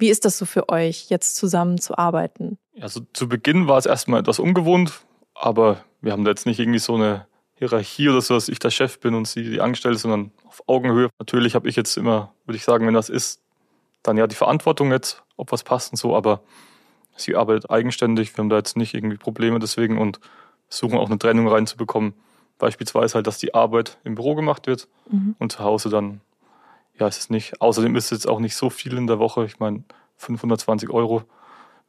Wie 0.03 0.11
ist 0.11 0.25
das 0.25 0.37
so 0.37 0.47
für 0.47 0.69
euch, 0.69 1.11
jetzt 1.11 1.37
zusammen 1.37 1.79
zu 1.79 1.97
arbeiten? 1.97 2.59
Also 2.81 3.03
zu 3.13 3.29
Beginn 3.29 3.69
war 3.69 3.79
es 3.79 3.87
erstmal 3.87 4.19
etwas 4.19 4.41
ungewohnt, 4.41 5.03
aber 5.33 5.85
wir 6.01 6.11
haben 6.11 6.25
da 6.25 6.31
jetzt 6.31 6.45
nicht 6.45 6.59
irgendwie 6.59 6.81
so 6.81 6.97
eine 6.97 7.29
Hierarchie 7.55 8.09
oder 8.09 8.21
so, 8.21 8.35
dass 8.35 8.49
ich 8.49 8.59
der 8.59 8.71
Chef 8.71 8.99
bin 8.99 9.15
und 9.15 9.29
sie 9.29 9.45
die 9.49 9.61
Angestellte, 9.61 9.99
sondern 9.99 10.33
auf 10.45 10.65
Augenhöhe. 10.67 11.09
Natürlich 11.21 11.55
habe 11.55 11.69
ich 11.69 11.77
jetzt 11.77 11.97
immer, 11.97 12.35
würde 12.47 12.57
ich 12.57 12.65
sagen, 12.65 12.85
wenn 12.85 12.95
das 12.95 13.11
ist, 13.11 13.43
dann 14.03 14.17
ja 14.17 14.27
die 14.27 14.35
Verantwortung 14.35 14.91
jetzt, 14.91 15.23
ob 15.37 15.53
was 15.53 15.63
passt 15.63 15.93
und 15.93 15.99
so, 15.99 16.17
aber 16.17 16.43
sie 17.15 17.37
arbeitet 17.37 17.71
eigenständig. 17.71 18.37
Wir 18.37 18.43
haben 18.43 18.49
da 18.49 18.57
jetzt 18.57 18.77
nicht 18.77 18.95
irgendwie 18.95 19.19
Probleme 19.19 19.61
deswegen 19.61 19.99
und 19.99 20.19
versuchen 20.69 20.99
auch 20.99 21.11
eine 21.11 21.19
Trennung 21.21 21.47
reinzubekommen. 21.47 22.15
Beispielsweise 22.59 23.15
halt, 23.15 23.29
dass 23.29 23.39
die 23.39 23.55
Arbeit 23.55 23.99
im 24.03 24.17
Büro 24.17 24.35
gemacht 24.35 24.67
wird 24.67 24.89
mhm. 25.09 25.37
und 25.39 25.53
zu 25.53 25.61
Hause 25.61 25.91
dann, 25.91 26.23
ja, 26.99 27.09
ist 27.09 27.19
es 27.19 27.31
nicht. 27.31 27.61
Außerdem 27.61 27.97
ist 27.97 28.07
es 28.07 28.11
jetzt 28.11 28.29
auch 28.29 28.41
nicht 28.41 28.57
so 28.57 28.71
viel 28.71 28.97
in 28.97 29.07
der 29.07 29.19
Woche. 29.19 29.45
Ich 29.45 29.59
meine, 29.59 29.85
520 30.17 30.91
Euro 30.91 31.25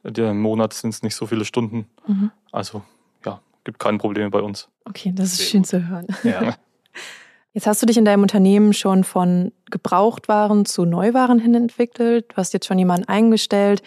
im 0.02 0.40
Monat 0.40 0.74
sind 0.74 0.90
es 0.90 1.02
nicht 1.02 1.14
so 1.14 1.26
viele 1.26 1.44
Stunden. 1.44 1.86
Mhm. 2.06 2.30
Also 2.52 2.82
gibt 3.64 3.78
keine 3.78 3.98
Probleme 3.98 4.30
bei 4.30 4.40
uns. 4.40 4.68
Okay, 4.84 5.12
das 5.14 5.32
ist 5.32 5.38
Sehr 5.38 5.46
schön 5.46 5.62
gut. 5.62 5.68
zu 5.68 5.88
hören. 5.88 6.06
Ja. 6.22 6.54
Jetzt 7.52 7.66
hast 7.68 7.80
du 7.82 7.86
dich 7.86 7.96
in 7.96 8.04
deinem 8.04 8.22
Unternehmen 8.22 8.72
schon 8.72 9.04
von 9.04 9.52
Gebrauchtwaren 9.70 10.64
zu 10.64 10.84
Neuwaren 10.84 11.38
hin 11.38 11.54
entwickelt. 11.54 12.32
Du 12.32 12.36
hast 12.36 12.52
jetzt 12.52 12.66
schon 12.66 12.80
jemanden 12.80 13.06
eingestellt. 13.06 13.80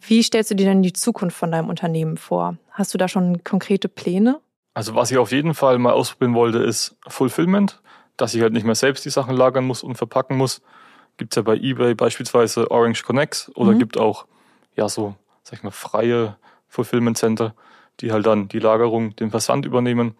Wie 0.00 0.22
stellst 0.22 0.50
du 0.50 0.54
dir 0.54 0.64
denn 0.64 0.82
die 0.82 0.94
Zukunft 0.94 1.36
von 1.36 1.52
deinem 1.52 1.68
Unternehmen 1.68 2.16
vor? 2.16 2.56
Hast 2.70 2.94
du 2.94 2.98
da 2.98 3.06
schon 3.06 3.44
konkrete 3.44 3.90
Pläne? 3.90 4.40
Also 4.72 4.94
was 4.94 5.10
ich 5.10 5.18
auf 5.18 5.32
jeden 5.32 5.52
Fall 5.52 5.78
mal 5.78 5.92
ausprobieren 5.92 6.34
wollte, 6.34 6.60
ist 6.60 6.96
Fulfillment, 7.06 7.82
dass 8.16 8.34
ich 8.34 8.42
halt 8.42 8.52
nicht 8.52 8.64
mehr 8.64 8.74
selbst 8.74 9.04
die 9.04 9.10
Sachen 9.10 9.36
lagern 9.36 9.64
muss 9.64 9.82
und 9.82 9.96
verpacken 9.96 10.36
muss. 10.36 10.62
Gibt 11.16 11.32
es 11.32 11.36
ja 11.36 11.42
bei 11.42 11.56
eBay 11.56 11.94
beispielsweise 11.94 12.70
Orange 12.70 13.02
Connects 13.04 13.50
oder 13.54 13.72
mhm. 13.72 13.78
gibt 13.78 13.98
auch 13.98 14.26
ja 14.76 14.88
so, 14.88 15.14
sag 15.42 15.58
ich 15.58 15.62
mal, 15.62 15.70
freie 15.70 16.36
Fulfillment 16.68 17.16
Center 17.18 17.54
die 18.00 18.12
halt 18.12 18.26
dann 18.26 18.48
die 18.48 18.58
Lagerung, 18.58 19.14
den 19.16 19.30
Versand 19.30 19.66
übernehmen. 19.66 20.16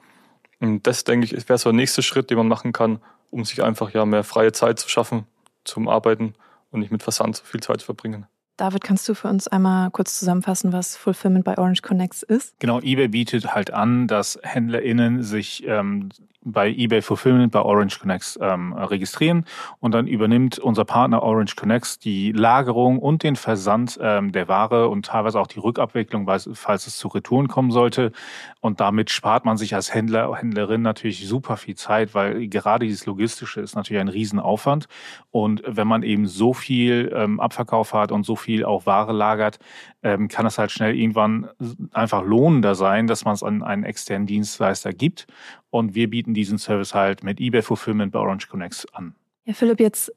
Und 0.61 0.87
das, 0.87 1.05
denke 1.05 1.27
ich, 1.27 1.49
wäre 1.49 1.59
so 1.59 1.71
der 1.71 1.77
nächste 1.77 2.03
Schritt, 2.03 2.31
den 2.31 2.39
man 2.39 2.49
machen 2.49 2.73
kann, 2.73 3.01
um 3.31 3.45
sich 3.45 3.63
einfach 3.63 3.91
ja 3.91 4.05
mehr 4.05 4.25
freie 4.25 4.53
Zeit 4.53 4.79
zu 4.79 4.89
schaffen 4.89 5.27
zum 5.65 5.89
Arbeiten 5.89 6.35
und 6.71 6.81
nicht 6.81 6.93
mit 6.93 7.03
Versand 7.03 7.37
so 7.37 7.45
viel 7.45 7.61
Zeit 7.61 7.81
zu 7.81 7.87
verbringen. 7.87 8.27
David, 8.57 8.85
kannst 8.85 9.09
du 9.09 9.15
für 9.15 9.29
uns 9.29 9.49
einmal 9.49 9.91
kurz 9.91 10.19
zusammenfassen, 10.19 10.73
was 10.73 10.97
Fulfillment 10.97 11.45
bei 11.45 11.59
Orange 11.59 11.83
Connects 11.83 12.23
ist? 12.23 12.55
Genau, 12.61 12.81
eBay 12.81 13.09
bietet 13.09 13.55
halt 13.55 13.73
an, 13.73 14.07
dass 14.07 14.39
HändlerInnen 14.43 15.25
sich 15.25 15.67
ähm, 15.67 16.11
bei 16.45 16.71
eBay 16.71 17.03
Fulfillment 17.03 17.51
bei 17.51 17.61
Orange 17.61 17.99
Connects 17.99 18.39
ähm, 18.41 18.75
registrieren 18.75 19.47
und 19.81 19.93
dann 19.93 20.07
übernimmt 20.07 20.59
unser 20.59 20.85
Partner 20.85 21.23
Orange 21.23 21.57
Connects 21.57 21.99
die 21.99 22.33
Lagerung 22.33 22.99
und 22.99 23.23
den 23.23 23.37
Versand 23.37 23.99
ähm, 24.01 24.31
der 24.31 24.47
Ware 24.47 24.89
und 24.89 25.07
teilweise 25.07 25.41
auch 25.41 25.47
die 25.47 25.59
Rückabwicklung, 25.59 26.29
falls 26.53 26.87
es 26.87 26.99
zu 26.99 27.09
Retouren 27.09 27.49
kommen 27.49 27.71
sollte. 27.71 28.13
Und 28.61 28.81
damit 28.81 29.11
spart 29.11 29.45
man 29.45 29.57
sich 29.57 29.75
als 29.75 29.95
Händler, 29.95 30.35
Händlerin 30.37 30.83
natürlich 30.83 31.27
super 31.27 31.57
viel 31.57 31.75
Zeit, 31.75 32.15
weil 32.15 32.47
gerade 32.49 32.85
dieses 32.85 33.07
Logistische 33.07 33.61
ist 33.61 33.75
natürlich 33.75 34.01
ein 34.01 34.09
Riesenaufwand. 34.09 34.87
Und 35.31 35.63
wenn 35.67 35.89
man 35.89 36.03
eben 36.03 36.27
so 36.27 36.53
viel 36.53 37.11
ähm, 37.15 37.41
Abverkauf 37.41 37.95
hat 37.95 38.13
und 38.13 38.25
so 38.25 38.37
viel 38.37 38.44
auch 38.65 38.87
Ware 38.87 39.13
lagert, 39.13 39.59
ähm, 40.03 40.29
kann 40.29 40.47
es 40.47 40.59
halt 40.59 40.71
schnell 40.71 40.95
irgendwann 40.95 41.49
einfach 41.93 42.25
lohnender 42.25 42.75
sein, 42.75 43.07
dass 43.07 43.25
man 43.25 43.35
es 43.35 43.43
an 43.43 43.63
einen 43.63 43.85
externen 43.85 44.27
Dienstleister 44.27 44.93
gibt. 44.93 45.27
Und 45.71 45.95
wir 45.95 46.09
bieten 46.11 46.35
diesen 46.35 46.59
Service 46.59 46.95
halt 46.95 47.25
mit 47.25 47.41
eBay 47.41 47.63
Fulfillment 47.63 48.13
bei 48.13 48.19
Orange 48.19 48.49
Connects 48.49 48.87
an. 48.95 49.15
Ja, 49.45 49.55
Philipp, 49.55 49.81
jetzt 49.81 50.13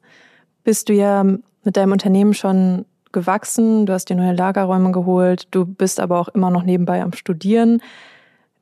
bist 0.64 0.88
du 0.88 0.92
ja 0.92 1.24
mit 1.24 1.76
deinem 1.76 1.92
Unternehmen 1.92 2.34
schon 2.34 2.84
gewachsen, 3.12 3.86
du 3.86 3.92
hast 3.92 4.06
dir 4.06 4.16
neue 4.16 4.34
Lagerräume 4.34 4.92
geholt, 4.92 5.48
du 5.50 5.64
bist 5.64 6.00
aber 6.00 6.18
auch 6.18 6.28
immer 6.28 6.50
noch 6.50 6.62
nebenbei 6.62 7.02
am 7.02 7.12
Studieren. 7.12 7.80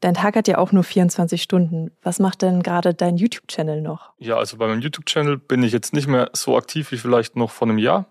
Dein 0.00 0.14
Tag 0.14 0.36
hat 0.36 0.46
ja 0.46 0.58
auch 0.58 0.72
nur 0.72 0.84
24 0.84 1.42
Stunden. 1.42 1.90
Was 2.02 2.18
macht 2.18 2.42
denn 2.42 2.62
gerade 2.62 2.94
dein 2.94 3.16
YouTube-Channel 3.16 3.80
noch? 3.80 4.12
Ja, 4.18 4.36
also 4.36 4.56
bei 4.58 4.66
meinem 4.66 4.80
YouTube-Channel 4.80 5.38
bin 5.38 5.62
ich 5.62 5.72
jetzt 5.72 5.94
nicht 5.94 6.06
mehr 6.06 6.30
so 6.32 6.56
aktiv 6.56 6.92
wie 6.92 6.98
vielleicht 6.98 7.36
noch 7.36 7.50
vor 7.50 7.68
einem 7.68 7.78
Jahr. 7.78 8.06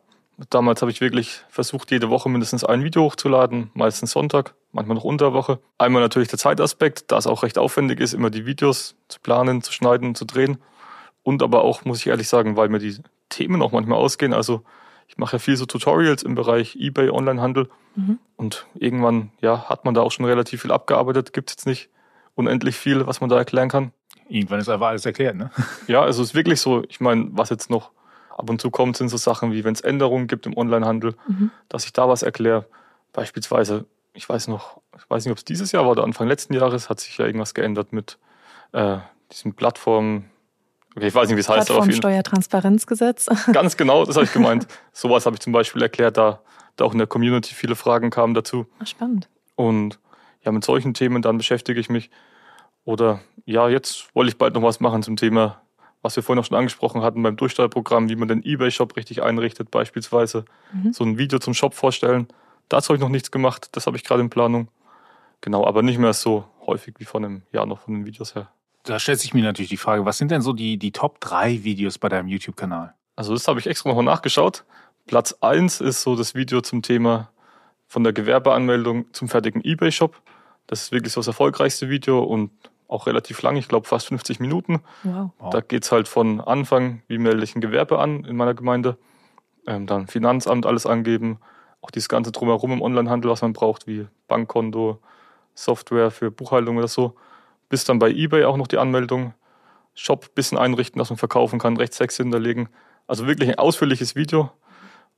Damals 0.50 0.82
habe 0.82 0.92
ich 0.92 1.00
wirklich 1.00 1.42
versucht, 1.50 1.92
jede 1.92 2.10
Woche 2.10 2.30
mindestens 2.30 2.64
ein 2.66 2.84
Video 2.84 3.04
hochzuladen, 3.04 3.72
meistens 3.74 4.12
Sonntag, 4.12 4.54
manchmal 4.74 4.96
noch 4.96 5.06
unter 5.06 5.34
Woche. 5.34 5.60
Einmal 5.78 6.02
natürlich 6.02 6.28
der 6.28 6.40
Zeitaspekt, 6.40 7.12
da 7.12 7.18
es 7.18 7.28
auch 7.28 7.44
recht 7.44 7.58
aufwendig 7.58 8.02
ist, 8.02 8.14
immer 8.14 8.30
die 8.30 8.46
Videos 8.46 8.96
zu 9.08 9.20
planen, 9.22 9.62
zu 9.62 9.72
schneiden, 9.72 10.14
zu 10.14 10.26
drehen. 10.26 10.58
Und 11.24 11.42
aber 11.42 11.64
auch, 11.64 11.86
muss 11.86 12.00
ich 12.00 12.08
ehrlich 12.08 12.28
sagen, 12.28 12.58
weil 12.58 12.70
mir 12.70 12.80
die 12.80 12.98
Themen 13.30 13.62
auch 13.62 13.72
manchmal 13.72 13.98
ausgehen. 13.98 14.34
Also 14.34 14.64
ich 15.08 15.18
mache 15.18 15.38
ja 15.38 15.40
viel 15.40 15.56
so 15.56 15.66
Tutorials 15.66 16.24
im 16.24 16.36
Bereich 16.36 16.76
eBay, 16.76 17.10
Onlinehandel. 17.10 17.70
Mhm. 17.96 18.20
Und 18.36 18.68
irgendwann, 18.76 19.32
ja, 19.42 19.70
hat 19.70 19.86
man 19.86 19.94
da 19.94 20.02
auch 20.02 20.12
schon 20.12 20.26
relativ 20.26 20.62
viel 20.64 20.72
abgearbeitet. 20.72 21.32
Gibt 21.32 21.50
es 21.50 21.56
jetzt 21.56 21.66
nicht 21.66 21.90
unendlich 22.36 22.76
viel, 22.76 23.08
was 23.08 23.22
man 23.22 23.30
da 23.30 23.38
erklären 23.38 23.70
kann. 23.70 23.92
Irgendwann 24.28 24.60
ist 24.60 24.70
einfach 24.70 24.88
alles 24.88 25.06
erklärt, 25.06 25.36
ne? 25.36 25.52
Ja, 25.88 26.02
also 26.02 26.22
es 26.22 26.30
ist 26.30 26.36
wirklich 26.36 26.60
so, 26.60 26.84
ich 26.90 27.00
meine, 27.00 27.28
was 27.32 27.50
jetzt 27.50 27.70
noch 27.70 27.92
ab 28.36 28.50
und 28.50 28.62
zu 28.62 28.70
kommt, 28.70 28.98
sind 28.98 29.10
so 29.10 29.18
Sachen 29.18 29.52
wie, 29.54 29.64
wenn 29.64 29.74
es 29.74 29.82
Änderungen 29.82 30.28
gibt 30.28 30.46
im 30.46 30.56
Onlinehandel, 30.56 31.16
mhm. 31.28 31.52
dass 31.70 31.86
ich 31.86 31.94
da 31.94 32.08
was 32.08 32.22
erkläre. 32.22 32.66
Beispielsweise, 33.14 33.86
ich 34.14 34.28
weiß 34.28 34.50
noch, 34.50 34.82
ich 34.98 35.10
weiß 35.10 35.26
nicht, 35.26 35.32
ob 35.32 35.38
es 35.38 35.46
dieses 35.46 35.72
Jahr 35.72 35.86
war 35.86 35.92
oder 35.92 36.04
Anfang 36.04 36.28
letzten 36.28 36.54
Jahres, 36.54 36.90
hat 36.90 37.00
sich 37.00 37.18
ja 37.18 37.26
irgendwas 37.26 37.54
geändert 37.54 37.94
mit 37.94 38.18
äh, 38.74 38.98
diesen 39.32 39.54
Plattformen. 39.54 40.30
Okay, 40.96 41.08
ich 41.08 41.16
weiß 41.16 41.30
nicht, 41.30 41.38
wie 41.38 41.42
es 41.42 41.50
heißt. 41.50 41.68
Plattformsteuertransparenzgesetz. 41.68 43.28
Ganz 43.54 43.78
genau, 43.78 44.06
das 44.06 44.16
habe 44.16 44.26
ich 44.26 44.34
gemeint. 44.34 44.68
Sowas 44.92 45.26
habe 45.26 45.36
ich 45.36 45.40
zum 45.40 45.54
Beispiel 45.54 45.82
erklärt, 45.82 46.18
da, 46.18 46.42
da 46.76 46.86
auch 46.86 46.92
in 46.92 46.98
der 46.98 47.08
Community 47.08 47.54
viele 47.54 47.76
Fragen 47.76 48.10
kamen 48.10 48.34
dazu. 48.34 48.68
Ach, 48.80 48.88
spannend. 48.88 49.30
Und 49.56 50.00
ja, 50.44 50.52
mit 50.52 50.66
solchen 50.66 50.94
Themen 50.94 51.22
dann 51.22 51.38
beschäftige 51.38 51.80
ich 51.80 51.90
mich. 51.90 52.10
Oder 52.84 53.22
ja, 53.46 53.70
jetzt 53.70 54.14
wollte 54.14 54.30
ich 54.30 54.38
bald 54.38 54.54
noch 54.54 54.62
was 54.62 54.82
machen 54.82 55.04
zum 55.04 55.16
Thema 55.16 55.62
was 56.06 56.16
wir 56.16 56.22
vorhin 56.22 56.40
auch 56.40 56.46
schon 56.46 56.58
angesprochen 56.58 57.02
hatten 57.02 57.24
beim 57.24 57.36
Durchsteuerprogramm, 57.36 58.10
wie 58.10 58.16
man 58.16 58.28
den 58.28 58.46
eBay-Shop 58.46 58.96
richtig 58.96 59.24
einrichtet, 59.24 59.72
beispielsweise 59.72 60.46
mhm. 60.72 60.94
so 60.94 61.04
ein 61.04 61.18
Video 61.18 61.40
zum 61.40 61.56
Shop 61.56 61.74
vorstellen. 61.74 62.28
Dazu 62.70 62.90
habe 62.90 62.98
ich 62.98 63.02
noch 63.02 63.10
nichts 63.10 63.32
gemacht, 63.32 63.70
das 63.72 63.88
habe 63.88 63.98
ich 63.98 64.04
gerade 64.04 64.22
in 64.22 64.30
Planung. 64.30 64.68
Genau, 65.42 65.66
aber 65.66 65.82
nicht 65.82 65.98
mehr 65.98 66.14
so 66.14 66.46
häufig 66.68 66.94
wie 67.00 67.06
vor 67.06 67.22
einem 67.22 67.42
Jahr 67.52 67.66
noch 67.66 67.80
von 67.80 67.96
den 67.96 68.06
Videos 68.06 68.36
her. 68.36 68.50
Da 68.84 69.00
stellt 69.00 69.20
sich 69.20 69.34
mir 69.34 69.44
natürlich 69.44 69.70
die 69.70 69.78
Frage, 69.78 70.06
was 70.06 70.20
sind 70.20 70.30
denn 70.30 70.44
so 70.44 70.54
die, 70.54 70.78
die 70.78 70.92
Top 70.92 71.20
3 71.22 71.64
Videos 71.64 71.98
bei 71.98 72.08
deinem 72.08 72.28
YouTube-Kanal? 72.28 72.94
Also 73.16 73.34
das 73.34 73.48
habe 73.48 73.60
ich 73.60 73.66
extra 73.66 73.90
nochmal 73.90 74.06
nachgeschaut. 74.06 74.64
Platz 75.08 75.36
1 75.42 75.82
ist 75.82 76.04
so 76.04 76.16
das 76.16 76.36
Video 76.36 76.62
zum 76.62 76.84
Thema 76.84 77.32
von 77.88 78.04
der 78.04 78.14
Gewerbeanmeldung 78.14 79.12
zum 79.12 79.28
fertigen 79.28 79.64
eBay-Shop. 79.64 80.16
Das 80.68 80.84
ist 80.84 80.92
wirklich 80.92 81.14
so 81.14 81.22
das 81.22 81.28
erfolgreichste 81.28 81.90
Video 81.90 82.24
und 82.24 82.52
auch 82.88 83.08
relativ 83.08 83.42
lang, 83.42 83.56
ich 83.56 83.68
glaube 83.68 83.88
fast 83.88 84.08
50 84.08 84.40
Minuten. 84.40 84.82
Wow. 85.04 85.32
Da 85.52 85.62
geht 85.62 85.84
es 85.84 85.92
halt 85.92 86.08
von 86.08 86.42
Anfang, 86.42 87.02
wie 87.08 87.18
melde 87.18 87.44
ich 87.44 87.56
ein 87.56 87.62
Gewerbe 87.62 88.00
an 88.00 88.24
in 88.26 88.36
meiner 88.36 88.54
Gemeinde, 88.54 88.98
ähm, 89.68 89.88
dann 89.88 90.08
Finanzamt 90.08 90.66
alles 90.66 90.86
angeben, 90.86 91.40
auch 91.82 91.92
dieses 91.92 92.10
ganze 92.10 92.32
Drumherum 92.32 92.72
im 92.72 92.82
Onlinehandel, 92.82 93.32
was 93.32 93.42
man 93.42 93.54
braucht, 93.54 93.88
wie 93.88 94.08
Bankkonto, 94.28 95.00
Software 95.54 96.12
für 96.12 96.32
Buchhaltung 96.32 96.78
oder 96.78 96.88
so, 96.88 97.16
bis 97.70 97.86
dann 97.86 98.00
bei 98.00 98.12
eBay 98.12 98.46
auch 98.46 98.58
noch 98.58 98.68
die 98.68 98.78
Anmeldung, 98.78 99.34
Shop 99.96 100.26
ein 100.26 100.34
bisschen 100.36 100.58
einrichten, 100.58 101.00
dass 101.00 101.10
man 101.10 101.18
verkaufen 101.18 101.58
kann, 101.58 101.78
Rechtstext 101.78 102.18
hinterlegen. 102.18 102.68
Also 103.08 103.28
wirklich 103.28 103.50
ein 103.50 103.58
ausführliches 103.58 104.16
Video. 104.16 104.52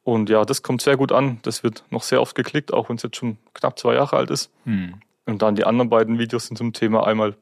Und 0.04 0.30
ja, 0.30 0.46
das 0.46 0.62
kommt 0.62 0.82
sehr 0.82 0.98
gut 0.98 1.12
an. 1.12 1.40
Das 1.42 1.64
wird 1.64 1.84
noch 1.90 2.04
sehr 2.04 2.22
oft 2.22 2.36
geklickt, 2.36 2.72
auch 2.72 2.88
wenn 2.88 2.98
es 2.98 3.04
jetzt 3.04 3.18
schon 3.18 3.38
knapp 3.54 3.80
zwei 3.80 3.96
Jahre 3.96 4.16
alt 4.16 4.30
ist. 4.30 4.52
Hm. 4.66 5.02
Und 5.26 5.42
dann 5.42 5.56
die 5.56 5.66
anderen 5.66 5.90
beiden 5.90 6.20
Videos 6.20 6.48
sind 6.48 6.58
zum 6.58 6.74
Thema 6.74 7.06
einmal 7.06 7.36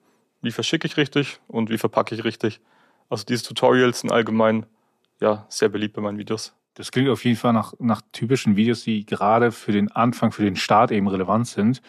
wie 0.45 0.51
verschicke 0.51 0.87
ich 0.87 0.97
richtig 0.97 1.39
und 1.47 1.69
wie 1.69 1.77
verpacke 1.77 2.15
ich 2.15 2.23
richtig. 2.23 2.61
Also 3.09 3.25
diese 3.25 3.43
Tutorials 3.43 4.01
sind 4.01 4.11
allgemein 4.11 4.65
ja 5.19 5.45
sehr 5.49 5.69
beliebt 5.69 5.95
bei 5.95 6.01
meinen 6.01 6.17
Videos. 6.17 6.53
Das 6.75 6.91
klingt 6.91 7.09
auf 7.09 7.23
jeden 7.23 7.37
Fall 7.37 7.53
nach, 7.53 7.73
nach 7.79 8.01
typischen 8.11 8.57
Videos, 8.57 8.83
die 8.83 9.05
gerade 9.05 9.51
für 9.51 9.71
den 9.71 9.91
Anfang, 9.91 10.31
für 10.31 10.43
den 10.43 10.57
Start 10.57 10.91
eben 10.91 11.07
relevant 11.07 11.47
sind. 11.47 11.81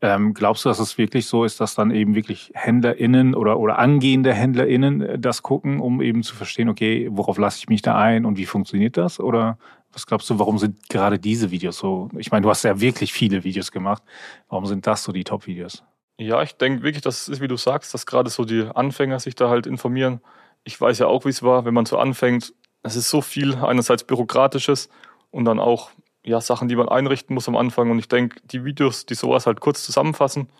Ähm, 0.00 0.32
glaubst 0.32 0.64
du, 0.64 0.70
dass 0.70 0.78
es 0.78 0.96
wirklich 0.96 1.26
so 1.26 1.44
ist, 1.44 1.60
dass 1.60 1.74
dann 1.74 1.90
eben 1.90 2.14
wirklich 2.14 2.50
HändlerInnen 2.54 3.34
oder, 3.34 3.58
oder 3.58 3.78
angehende 3.78 4.32
HändlerInnen 4.32 5.02
äh, 5.02 5.18
das 5.18 5.42
gucken, 5.42 5.78
um 5.78 6.00
eben 6.00 6.22
zu 6.22 6.34
verstehen, 6.34 6.70
okay, 6.70 7.08
worauf 7.10 7.36
lasse 7.36 7.58
ich 7.58 7.68
mich 7.68 7.82
da 7.82 7.98
ein 7.98 8.24
und 8.24 8.38
wie 8.38 8.46
funktioniert 8.46 8.96
das? 8.96 9.20
Oder 9.20 9.58
was 9.92 10.06
glaubst 10.06 10.30
du, 10.30 10.38
warum 10.38 10.56
sind 10.56 10.88
gerade 10.88 11.18
diese 11.18 11.50
Videos 11.50 11.76
so? 11.76 12.08
Ich 12.16 12.30
meine, 12.30 12.42
du 12.42 12.48
hast 12.48 12.62
ja 12.62 12.80
wirklich 12.80 13.12
viele 13.12 13.44
Videos 13.44 13.70
gemacht. 13.70 14.02
Warum 14.48 14.64
sind 14.64 14.86
das 14.86 15.02
so 15.04 15.12
die 15.12 15.24
Top-Videos? 15.24 15.84
Ja, 16.20 16.42
ich 16.42 16.54
denke 16.54 16.82
wirklich, 16.82 17.00
dass 17.00 17.22
es 17.22 17.28
ist, 17.28 17.40
wie 17.40 17.48
du 17.48 17.56
sagst, 17.56 17.94
dass 17.94 18.04
gerade 18.04 18.28
so 18.28 18.44
die 18.44 18.68
Anfänger 18.74 19.18
sich 19.20 19.36
da 19.36 19.48
halt 19.48 19.66
informieren. 19.66 20.20
Ich 20.64 20.78
weiß 20.78 20.98
ja 20.98 21.06
auch, 21.06 21.24
wie 21.24 21.30
es 21.30 21.42
war, 21.42 21.64
wenn 21.64 21.72
man 21.72 21.86
so 21.86 21.96
anfängt. 21.96 22.52
Es 22.82 22.94
ist 22.94 23.08
so 23.08 23.22
viel 23.22 23.54
einerseits 23.56 24.04
bürokratisches 24.04 24.90
und 25.30 25.46
dann 25.46 25.58
auch 25.58 25.90
ja, 26.22 26.42
Sachen, 26.42 26.68
die 26.68 26.76
man 26.76 26.90
einrichten 26.90 27.32
muss 27.32 27.48
am 27.48 27.56
Anfang. 27.56 27.90
Und 27.90 27.98
ich 27.98 28.08
denke, 28.08 28.38
die 28.44 28.66
Videos, 28.66 29.06
die 29.06 29.14
sowas 29.14 29.46
halt 29.46 29.60
kurz 29.60 29.82
zusammenfassen 29.82 30.50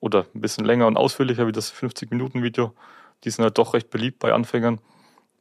oder 0.00 0.26
ein 0.34 0.40
bisschen 0.40 0.64
länger 0.64 0.88
und 0.88 0.96
ausführlicher 0.96 1.46
wie 1.46 1.52
das 1.52 1.72
50-Minuten-Video, 1.72 2.74
die 3.22 3.30
sind 3.30 3.44
halt 3.44 3.56
doch 3.56 3.74
recht 3.74 3.90
beliebt 3.90 4.18
bei 4.18 4.32
Anfängern. 4.32 4.80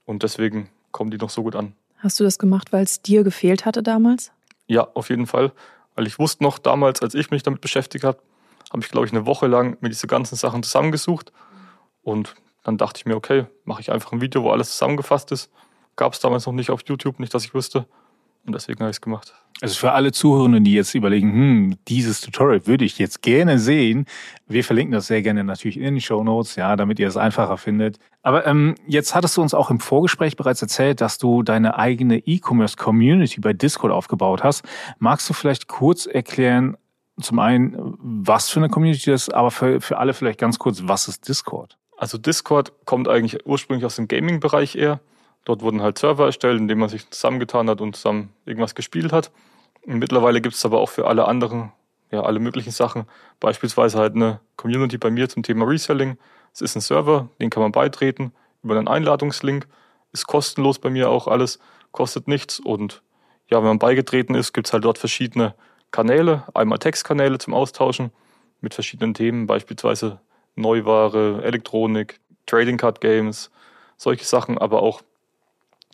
Und 0.06 0.22
deswegen 0.22 0.70
kommen 0.92 1.10
die 1.10 1.18
noch 1.18 1.32
so 1.32 1.42
gut 1.42 1.56
an. 1.56 1.74
Hast 1.98 2.20
du 2.20 2.24
das 2.24 2.38
gemacht, 2.38 2.72
weil 2.74 2.84
es 2.84 3.02
dir 3.02 3.24
gefehlt 3.24 3.66
hatte 3.66 3.82
damals? 3.82 4.32
Ja, 4.68 4.88
auf 4.94 5.10
jeden 5.10 5.26
Fall. 5.26 5.52
Weil 5.96 6.06
ich 6.06 6.20
wusste 6.20 6.44
noch 6.44 6.60
damals, 6.60 7.02
als 7.02 7.16
ich 7.16 7.32
mich 7.32 7.42
damit 7.42 7.62
beschäftigt 7.62 8.04
habe, 8.04 8.20
habe 8.74 8.84
ich, 8.84 8.90
glaube 8.90 9.06
ich, 9.06 9.14
eine 9.14 9.26
Woche 9.26 9.48
lang 9.48 9.78
mir 9.82 9.90
diese 9.90 10.08
ganzen 10.08 10.36
Sachen 10.36 10.64
zusammengesucht. 10.64 11.32
Und 12.02 12.36
dann 12.64 12.78
dachte 12.78 12.98
ich 12.98 13.06
mir, 13.06 13.16
okay, 13.16 13.46
mache 13.66 13.82
ich 13.82 13.92
einfach 13.92 14.12
ein 14.12 14.22
Video, 14.22 14.44
wo 14.44 14.50
alles 14.50 14.72
zusammengefasst 14.72 15.32
ist. 15.32 15.52
Gab 15.96 16.14
es 16.14 16.20
damals 16.20 16.46
noch 16.48 16.54
nicht 16.54 16.72
auf 16.72 16.82
YouTube, 16.86 17.20
nicht, 17.20 17.34
dass 17.34 17.46
ich 17.46 17.54
wüsste. 17.54 17.86
Und 18.46 18.54
deswegen 18.54 18.80
habe 18.82 18.90
ich 18.90 18.98
es 18.98 19.02
gemacht. 19.02 19.34
Also 19.62 19.76
für 19.76 19.94
alle 19.94 20.12
Zuhörenden, 20.12 20.66
die 20.66 20.74
jetzt 20.74 20.94
überlegen, 20.96 21.32
hm, 21.32 21.78
dieses 21.88 22.20
Tutorial 22.20 22.68
würde 22.68 22.84
ich 22.84 22.98
jetzt 22.98 23.22
gerne 23.22 23.60
sehen, 23.60 24.06
wir 24.48 24.64
verlinken 24.66 24.92
das 24.92 25.08
sehr 25.08 25.22
gerne 25.22 25.44
natürlich 25.44 25.78
in 25.78 25.84
den 25.84 26.02
Show 26.02 26.24
Notes, 26.24 26.58
ja, 26.58 26.76
damit 26.76 27.00
ihr 27.00 27.08
es 27.08 27.16
einfacher 27.16 27.58
findet. 27.58 28.00
Aber 28.22 28.46
ähm, 28.46 28.76
jetzt 28.88 29.16
hattest 29.16 29.38
du 29.38 29.42
uns 29.42 29.54
auch 29.54 29.70
im 29.70 29.80
Vorgespräch 29.80 30.36
bereits 30.36 30.62
erzählt, 30.62 31.00
dass 31.00 31.20
du 31.20 31.44
deine 31.44 31.78
eigene 31.78 32.18
E-Commerce-Community 32.18 33.40
bei 33.40 33.54
Discord 33.54 33.94
aufgebaut 33.94 34.44
hast. 34.44 34.64
Magst 35.00 35.30
du 35.30 35.34
vielleicht 35.34 35.68
kurz 35.68 36.06
erklären, 36.06 36.76
zum 37.22 37.40
einen, 37.40 37.96
was 38.00 38.50
für 38.50 38.60
eine 38.60 38.70
Community 38.70 39.12
das 39.12 39.28
ist, 39.28 39.34
aber 39.34 39.52
für, 39.52 39.82
für 39.82 39.98
alle 39.98 40.14
vielleicht 40.14 40.40
ganz 40.40 40.60
kurz, 40.60 40.82
was 40.86 41.08
ist 41.08 41.28
Discord? 41.28 41.78
Also 41.98 42.18
Discord 42.18 42.74
kommt 42.86 43.08
eigentlich 43.08 43.46
ursprünglich 43.46 43.86
aus 43.86 43.96
dem 43.96 44.08
Gaming-Bereich 44.08 44.76
eher. 44.76 45.00
Dort 45.46 45.62
wurden 45.62 45.82
halt 45.82 45.98
Server 45.98 46.26
erstellt, 46.26 46.60
in 46.60 46.68
denen 46.68 46.80
man 46.80 46.90
sich 46.90 47.10
zusammengetan 47.10 47.70
hat 47.70 47.82
und 47.82 47.96
zusammen 47.96 48.34
irgendwas 48.46 48.76
gespielt 48.76 49.12
hat. 49.12 49.32
Und 49.86 50.00
mittlerweile 50.00 50.42
gibt 50.42 50.56
es 50.56 50.66
aber 50.66 50.80
auch 50.80 50.90
für 50.90 51.08
alle 51.08 51.28
anderen, 51.28 51.72
ja, 52.12 52.22
alle 52.22 52.40
möglichen 52.40 52.72
Sachen. 52.72 53.06
Beispielsweise 53.40 54.00
halt 54.00 54.16
eine 54.16 54.40
Community 54.56 54.98
bei 54.98 55.12
mir 55.12 55.30
zum 55.30 55.44
Thema 55.44 55.66
Reselling. 55.66 56.18
Es 56.54 56.62
ist 56.62 56.76
ein 56.76 56.82
Server, 56.82 57.30
den 57.40 57.50
kann 57.50 57.62
man 57.62 57.72
beitreten 57.72 58.32
über 58.64 58.78
einen 58.78 58.88
Einladungslink. 58.88 59.68
Ist 60.14 60.28
kostenlos 60.28 60.80
bei 60.80 60.90
mir 60.90 61.10
auch 61.10 61.28
alles, 61.28 61.60
kostet 61.92 62.28
nichts. 62.28 62.60
Und 62.60 63.02
ja, 63.48 63.58
wenn 63.58 63.68
man 63.68 63.80
beigetreten 63.80 64.36
ist, 64.36 64.54
gibt 64.54 64.68
es 64.68 64.74
halt 64.74 64.86
dort 64.86 64.98
verschiedene 64.98 65.54
Kanäle, 65.94 66.44
einmal 66.56 66.80
Textkanäle 66.80 67.38
zum 67.38 67.54
Austauschen 67.54 68.12
mit 68.62 68.74
verschiedenen 68.74 69.14
Themen, 69.14 69.46
beispielsweise 69.46 70.20
Neuware, 70.56 71.44
Elektronik, 71.44 72.20
Trading 72.48 72.78
Card 72.78 73.00
Games, 73.00 73.52
solche 73.96 74.26
Sachen, 74.26 74.58
aber 74.58 74.82
auch 74.82 75.04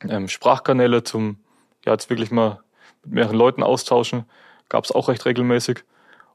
ähm, 0.07 0.29
Sprachkanäle 0.29 1.03
zum, 1.03 1.37
ja, 1.85 1.91
jetzt 1.91 2.09
wirklich 2.09 2.31
mal 2.31 2.61
mit 3.03 3.13
mehreren 3.13 3.35
Leuten 3.35 3.61
austauschen. 3.61 4.23
Gab 4.69 4.85
es 4.85 4.91
auch 4.93 5.09
recht 5.09 5.25
regelmäßig. 5.25 5.83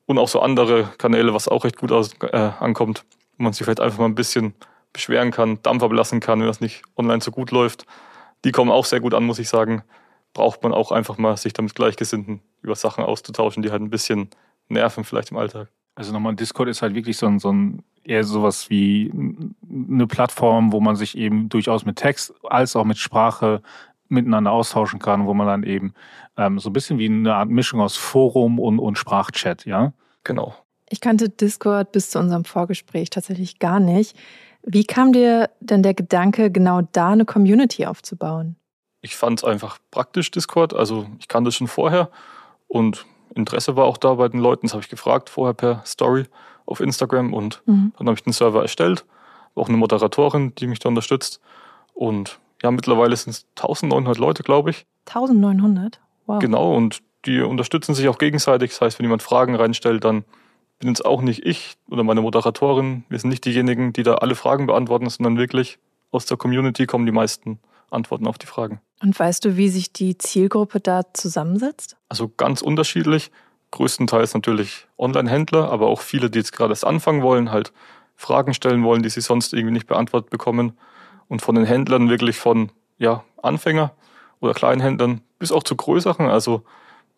Und 0.04 0.18
auch 0.18 0.28
so 0.28 0.40
andere 0.40 0.92
Kanäle, 0.98 1.32
was 1.32 1.48
auch 1.48 1.64
recht 1.64 1.78
gut 1.78 1.90
aus, 1.90 2.12
äh, 2.20 2.36
ankommt, 2.36 3.06
wo 3.38 3.44
man 3.44 3.54
sich 3.54 3.64
vielleicht 3.64 3.80
einfach 3.80 3.98
mal 3.98 4.04
ein 4.04 4.14
bisschen 4.14 4.54
beschweren 4.92 5.30
kann, 5.30 5.62
Dampf 5.62 5.82
ablassen 5.82 6.20
kann, 6.20 6.40
wenn 6.40 6.46
das 6.46 6.60
nicht 6.60 6.82
online 6.96 7.22
so 7.22 7.30
gut 7.30 7.50
läuft. 7.50 7.86
Die 8.44 8.52
kommen 8.52 8.70
auch 8.70 8.84
sehr 8.84 9.00
gut 9.00 9.14
an, 9.14 9.24
muss 9.24 9.38
ich 9.38 9.48
sagen. 9.48 9.82
Braucht 10.34 10.62
man 10.62 10.74
auch 10.74 10.92
einfach 10.92 11.16
mal, 11.16 11.36
sich 11.36 11.54
damit 11.54 11.74
Gleichgesinnten 11.74 12.42
über 12.60 12.74
Sachen 12.74 13.04
auszutauschen, 13.04 13.62
die 13.62 13.70
halt 13.70 13.80
ein 13.80 13.90
bisschen 13.90 14.28
nerven 14.68 15.04
vielleicht 15.04 15.30
im 15.30 15.38
Alltag. 15.38 15.68
Also 15.94 16.12
nochmal, 16.12 16.34
Discord 16.34 16.68
ist 16.68 16.82
halt 16.82 16.94
wirklich 16.94 17.16
so 17.16 17.26
ein, 17.26 17.38
so 17.38 17.52
ein 17.52 17.82
eher 18.02 18.24
sowas 18.24 18.68
wie 18.68 19.10
eine 19.12 20.06
Plattform, 20.06 20.72
wo 20.72 20.80
man 20.80 20.96
sich 20.96 21.16
eben 21.16 21.48
durchaus 21.48 21.86
mit 21.86 21.96
Text 21.96 22.34
als 22.44 22.76
auch 22.76 22.84
mit 22.84 22.98
Sprache 22.98 23.62
miteinander 24.08 24.52
austauschen 24.52 24.98
kann, 24.98 25.26
wo 25.26 25.34
man 25.34 25.46
dann 25.46 25.62
eben 25.62 25.94
ähm, 26.36 26.58
so 26.58 26.70
ein 26.70 26.72
bisschen 26.72 26.98
wie 26.98 27.06
eine 27.06 27.34
Art 27.34 27.48
Mischung 27.48 27.80
aus 27.80 27.96
Forum 27.96 28.58
und, 28.58 28.78
und 28.78 28.98
Sprachchat, 28.98 29.64
ja? 29.66 29.92
Genau. 30.24 30.54
Ich 30.90 31.00
kannte 31.00 31.28
Discord 31.28 31.92
bis 31.92 32.10
zu 32.10 32.18
unserem 32.18 32.44
Vorgespräch 32.44 33.10
tatsächlich 33.10 33.58
gar 33.58 33.80
nicht. 33.80 34.16
Wie 34.62 34.84
kam 34.84 35.12
dir 35.12 35.50
denn 35.60 35.82
der 35.82 35.94
Gedanke, 35.94 36.50
genau 36.50 36.82
da 36.92 37.10
eine 37.10 37.24
Community 37.24 37.86
aufzubauen? 37.86 38.56
Ich 39.04 39.16
fand 39.16 39.40
es 39.40 39.44
einfach 39.44 39.76
praktisch, 39.90 40.30
Discord. 40.30 40.72
Also 40.72 41.06
ich 41.18 41.28
kannte 41.28 41.48
es 41.48 41.56
schon 41.56 41.68
vorher 41.68 42.08
und 42.68 43.04
Interesse 43.34 43.76
war 43.76 43.84
auch 43.84 43.98
da 43.98 44.14
bei 44.14 44.28
den 44.28 44.40
Leuten. 44.40 44.66
Das 44.66 44.72
habe 44.72 44.82
ich 44.82 44.88
gefragt 44.88 45.28
vorher 45.28 45.52
per 45.52 45.82
Story 45.84 46.24
auf 46.64 46.80
Instagram 46.80 47.34
und 47.34 47.60
mhm. 47.66 47.92
dann 47.98 48.06
habe 48.06 48.16
ich 48.16 48.22
den 48.22 48.32
Server 48.32 48.62
erstellt. 48.62 49.04
Auch 49.54 49.68
eine 49.68 49.76
Moderatorin, 49.76 50.54
die 50.54 50.66
mich 50.66 50.78
da 50.78 50.88
unterstützt. 50.88 51.42
Und 51.92 52.38
ja, 52.62 52.70
mittlerweile 52.70 53.14
sind 53.14 53.32
es 53.32 53.46
1900 53.56 54.16
Leute, 54.16 54.42
glaube 54.42 54.70
ich. 54.70 54.86
1900? 55.08 56.00
Wow. 56.24 56.38
Genau, 56.38 56.74
und 56.74 57.02
die 57.26 57.42
unterstützen 57.42 57.94
sich 57.94 58.08
auch 58.08 58.16
gegenseitig. 58.16 58.70
Das 58.70 58.80
heißt, 58.80 58.98
wenn 58.98 59.04
jemand 59.04 59.22
Fragen 59.22 59.54
reinstellt, 59.54 60.02
dann 60.04 60.24
bin 60.78 60.90
es 60.92 61.02
auch 61.02 61.20
nicht 61.20 61.44
ich 61.44 61.74
oder 61.90 62.04
meine 62.04 62.22
Moderatorin. 62.22 63.04
Wir 63.10 63.18
sind 63.18 63.28
nicht 63.28 63.44
diejenigen, 63.44 63.92
die 63.92 64.02
da 64.02 64.14
alle 64.14 64.34
Fragen 64.34 64.66
beantworten, 64.66 65.10
sondern 65.10 65.36
wirklich 65.36 65.78
aus 66.10 66.24
der 66.24 66.38
Community 66.38 66.86
kommen 66.86 67.04
die 67.04 67.12
meisten 67.12 67.58
Antworten 67.94 68.26
auf 68.26 68.38
die 68.38 68.46
Fragen. 68.46 68.80
Und 69.02 69.18
weißt 69.18 69.44
du, 69.44 69.56
wie 69.56 69.68
sich 69.68 69.92
die 69.92 70.16
Zielgruppe 70.18 70.80
da 70.80 71.02
zusammensetzt? 71.12 71.96
Also 72.08 72.30
ganz 72.36 72.62
unterschiedlich. 72.62 73.30
Größtenteils 73.70 74.34
natürlich 74.34 74.86
Online-Händler, 74.98 75.70
aber 75.70 75.88
auch 75.88 76.00
viele, 76.00 76.30
die 76.30 76.38
jetzt 76.38 76.52
gerade 76.52 76.72
erst 76.72 76.86
anfangen 76.86 77.22
wollen, 77.22 77.50
halt 77.50 77.72
Fragen 78.14 78.54
stellen 78.54 78.84
wollen, 78.84 79.02
die 79.02 79.10
sie 79.10 79.20
sonst 79.20 79.52
irgendwie 79.52 79.72
nicht 79.72 79.88
beantwortet 79.88 80.30
bekommen. 80.30 80.78
Und 81.26 81.42
von 81.42 81.54
den 81.54 81.64
Händlern 81.64 82.08
wirklich 82.08 82.36
von 82.36 82.70
ja, 82.98 83.24
Anfänger 83.42 83.92
oder 84.40 84.54
Kleinhändlern 84.54 85.22
bis 85.38 85.52
auch 85.52 85.62
zu 85.62 85.74
größeren. 85.74 86.28
Also 86.28 86.62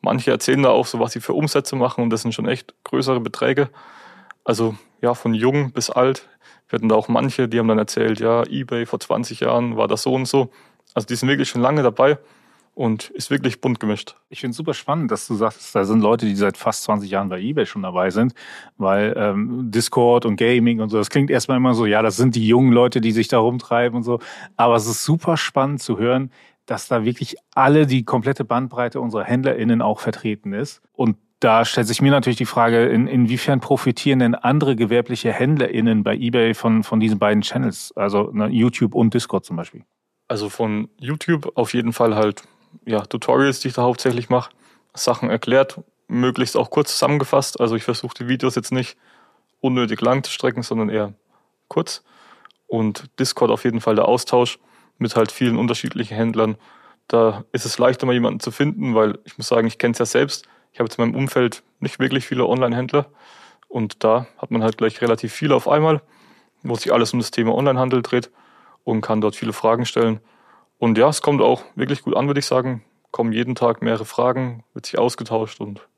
manche 0.00 0.30
erzählen 0.30 0.62
da 0.62 0.70
auch 0.70 0.86
so, 0.86 0.98
was 0.98 1.12
sie 1.12 1.20
für 1.20 1.34
Umsätze 1.34 1.76
machen 1.76 2.02
und 2.02 2.10
das 2.10 2.22
sind 2.22 2.32
schon 2.32 2.48
echt 2.48 2.74
größere 2.84 3.20
Beträge. 3.20 3.68
Also 4.44 4.76
ja, 5.02 5.14
von 5.14 5.34
jung 5.34 5.72
bis 5.72 5.90
alt. 5.90 6.28
Wir 6.68 6.78
hatten 6.78 6.88
da 6.88 6.94
auch 6.94 7.08
manche, 7.08 7.48
die 7.48 7.58
haben 7.58 7.68
dann 7.68 7.78
erzählt, 7.78 8.18
ja, 8.18 8.44
eBay 8.44 8.86
vor 8.86 8.98
20 8.98 9.40
Jahren 9.40 9.76
war 9.76 9.88
das 9.88 10.02
so 10.02 10.14
und 10.14 10.26
so. 10.26 10.50
Also 10.96 11.08
die 11.08 11.14
sind 11.14 11.28
wirklich 11.28 11.50
schon 11.50 11.60
lange 11.60 11.82
dabei 11.82 12.18
und 12.72 13.10
ist 13.10 13.30
wirklich 13.30 13.60
bunt 13.60 13.80
gemischt. 13.80 14.16
Ich 14.30 14.40
finde 14.40 14.52
es 14.52 14.56
super 14.56 14.72
spannend, 14.72 15.10
dass 15.10 15.26
du 15.26 15.34
sagst, 15.34 15.74
da 15.74 15.84
sind 15.84 16.00
Leute, 16.00 16.24
die 16.24 16.34
seit 16.34 16.56
fast 16.56 16.84
20 16.84 17.10
Jahren 17.10 17.28
bei 17.28 17.38
eBay 17.38 17.66
schon 17.66 17.82
dabei 17.82 18.08
sind, 18.08 18.32
weil 18.78 19.12
ähm, 19.14 19.70
Discord 19.70 20.24
und 20.24 20.36
Gaming 20.36 20.80
und 20.80 20.88
so, 20.88 20.96
das 20.96 21.10
klingt 21.10 21.30
erstmal 21.30 21.58
immer 21.58 21.74
so, 21.74 21.84
ja, 21.84 22.00
das 22.00 22.16
sind 22.16 22.34
die 22.34 22.48
jungen 22.48 22.72
Leute, 22.72 23.02
die 23.02 23.12
sich 23.12 23.28
da 23.28 23.38
rumtreiben 23.38 23.94
und 23.94 24.04
so. 24.04 24.20
Aber 24.56 24.74
es 24.76 24.86
ist 24.86 25.04
super 25.04 25.36
spannend 25.36 25.82
zu 25.82 25.98
hören, 25.98 26.30
dass 26.64 26.88
da 26.88 27.04
wirklich 27.04 27.36
alle 27.54 27.86
die 27.86 28.06
komplette 28.06 28.46
Bandbreite 28.46 28.98
unserer 28.98 29.24
HändlerInnen 29.24 29.82
auch 29.82 30.00
vertreten 30.00 30.54
ist. 30.54 30.80
Und 30.94 31.18
da 31.40 31.66
stellt 31.66 31.88
sich 31.88 32.00
mir 32.00 32.10
natürlich 32.10 32.38
die 32.38 32.46
Frage, 32.46 32.86
in, 32.86 33.06
inwiefern 33.06 33.60
profitieren 33.60 34.20
denn 34.20 34.34
andere 34.34 34.76
gewerbliche 34.76 35.30
HändlerInnen 35.30 36.04
bei 36.04 36.16
eBay 36.16 36.54
von, 36.54 36.84
von 36.84 37.00
diesen 37.00 37.18
beiden 37.18 37.42
Channels, 37.42 37.92
also 37.96 38.30
ne, 38.32 38.48
YouTube 38.48 38.94
und 38.94 39.12
Discord 39.12 39.44
zum 39.44 39.56
Beispiel? 39.56 39.84
Also 40.28 40.48
von 40.48 40.88
YouTube 40.98 41.52
auf 41.54 41.74
jeden 41.74 41.92
Fall 41.92 42.16
halt 42.16 42.42
ja, 42.84 43.00
Tutorials, 43.02 43.60
die 43.60 43.68
ich 43.68 43.74
da 43.74 43.82
hauptsächlich 43.82 44.28
mache, 44.28 44.50
Sachen 44.94 45.30
erklärt, 45.30 45.80
möglichst 46.08 46.56
auch 46.56 46.70
kurz 46.70 46.92
zusammengefasst. 46.92 47.60
Also 47.60 47.76
ich 47.76 47.84
versuche 47.84 48.14
die 48.18 48.28
Videos 48.28 48.54
jetzt 48.54 48.72
nicht 48.72 48.96
unnötig 49.60 50.00
lang 50.00 50.24
zu 50.24 50.30
strecken, 50.30 50.62
sondern 50.62 50.88
eher 50.88 51.14
kurz. 51.68 52.02
Und 52.66 53.08
Discord 53.18 53.50
auf 53.50 53.64
jeden 53.64 53.80
Fall 53.80 53.94
der 53.94 54.06
Austausch 54.06 54.58
mit 54.98 55.14
halt 55.14 55.30
vielen 55.30 55.56
unterschiedlichen 55.56 56.16
Händlern. 56.16 56.56
Da 57.08 57.44
ist 57.52 57.64
es 57.64 57.78
leichter, 57.78 58.06
mal 58.06 58.12
jemanden 58.12 58.40
zu 58.40 58.50
finden, 58.50 58.94
weil 58.94 59.18
ich 59.24 59.38
muss 59.38 59.48
sagen, 59.48 59.66
ich 59.66 59.78
kenne 59.78 59.92
es 59.92 59.98
ja 59.98 60.06
selbst. 60.06 60.46
Ich 60.72 60.80
habe 60.80 60.88
jetzt 60.88 60.98
in 60.98 61.04
meinem 61.04 61.14
Umfeld 61.14 61.62
nicht 61.78 62.00
wirklich 62.00 62.26
viele 62.26 62.46
Online-Händler. 62.46 63.06
Und 63.68 64.02
da 64.02 64.26
hat 64.38 64.50
man 64.50 64.62
halt 64.62 64.78
gleich 64.78 65.00
relativ 65.00 65.32
viele 65.32 65.54
auf 65.54 65.68
einmal, 65.68 66.02
wo 66.62 66.74
sich 66.74 66.92
alles 66.92 67.12
um 67.12 67.20
das 67.20 67.30
Thema 67.30 67.54
Onlinehandel 67.54 68.02
dreht 68.02 68.30
und 68.86 69.00
kann 69.00 69.20
dort 69.20 69.34
viele 69.34 69.52
Fragen 69.52 69.84
stellen. 69.84 70.20
Und 70.78 70.96
ja, 70.96 71.08
es 71.08 71.20
kommt 71.20 71.42
auch 71.42 71.64
wirklich 71.74 72.02
gut 72.02 72.16
an, 72.16 72.28
würde 72.28 72.38
ich 72.38 72.46
sagen. 72.46 72.82
Kommen 73.10 73.32
jeden 73.32 73.54
Tag 73.54 73.82
mehrere 73.82 74.04
Fragen, 74.04 74.62
wird 74.74 74.86
sich 74.86 74.98
ausgetauscht 74.98 75.60
und 75.60 75.88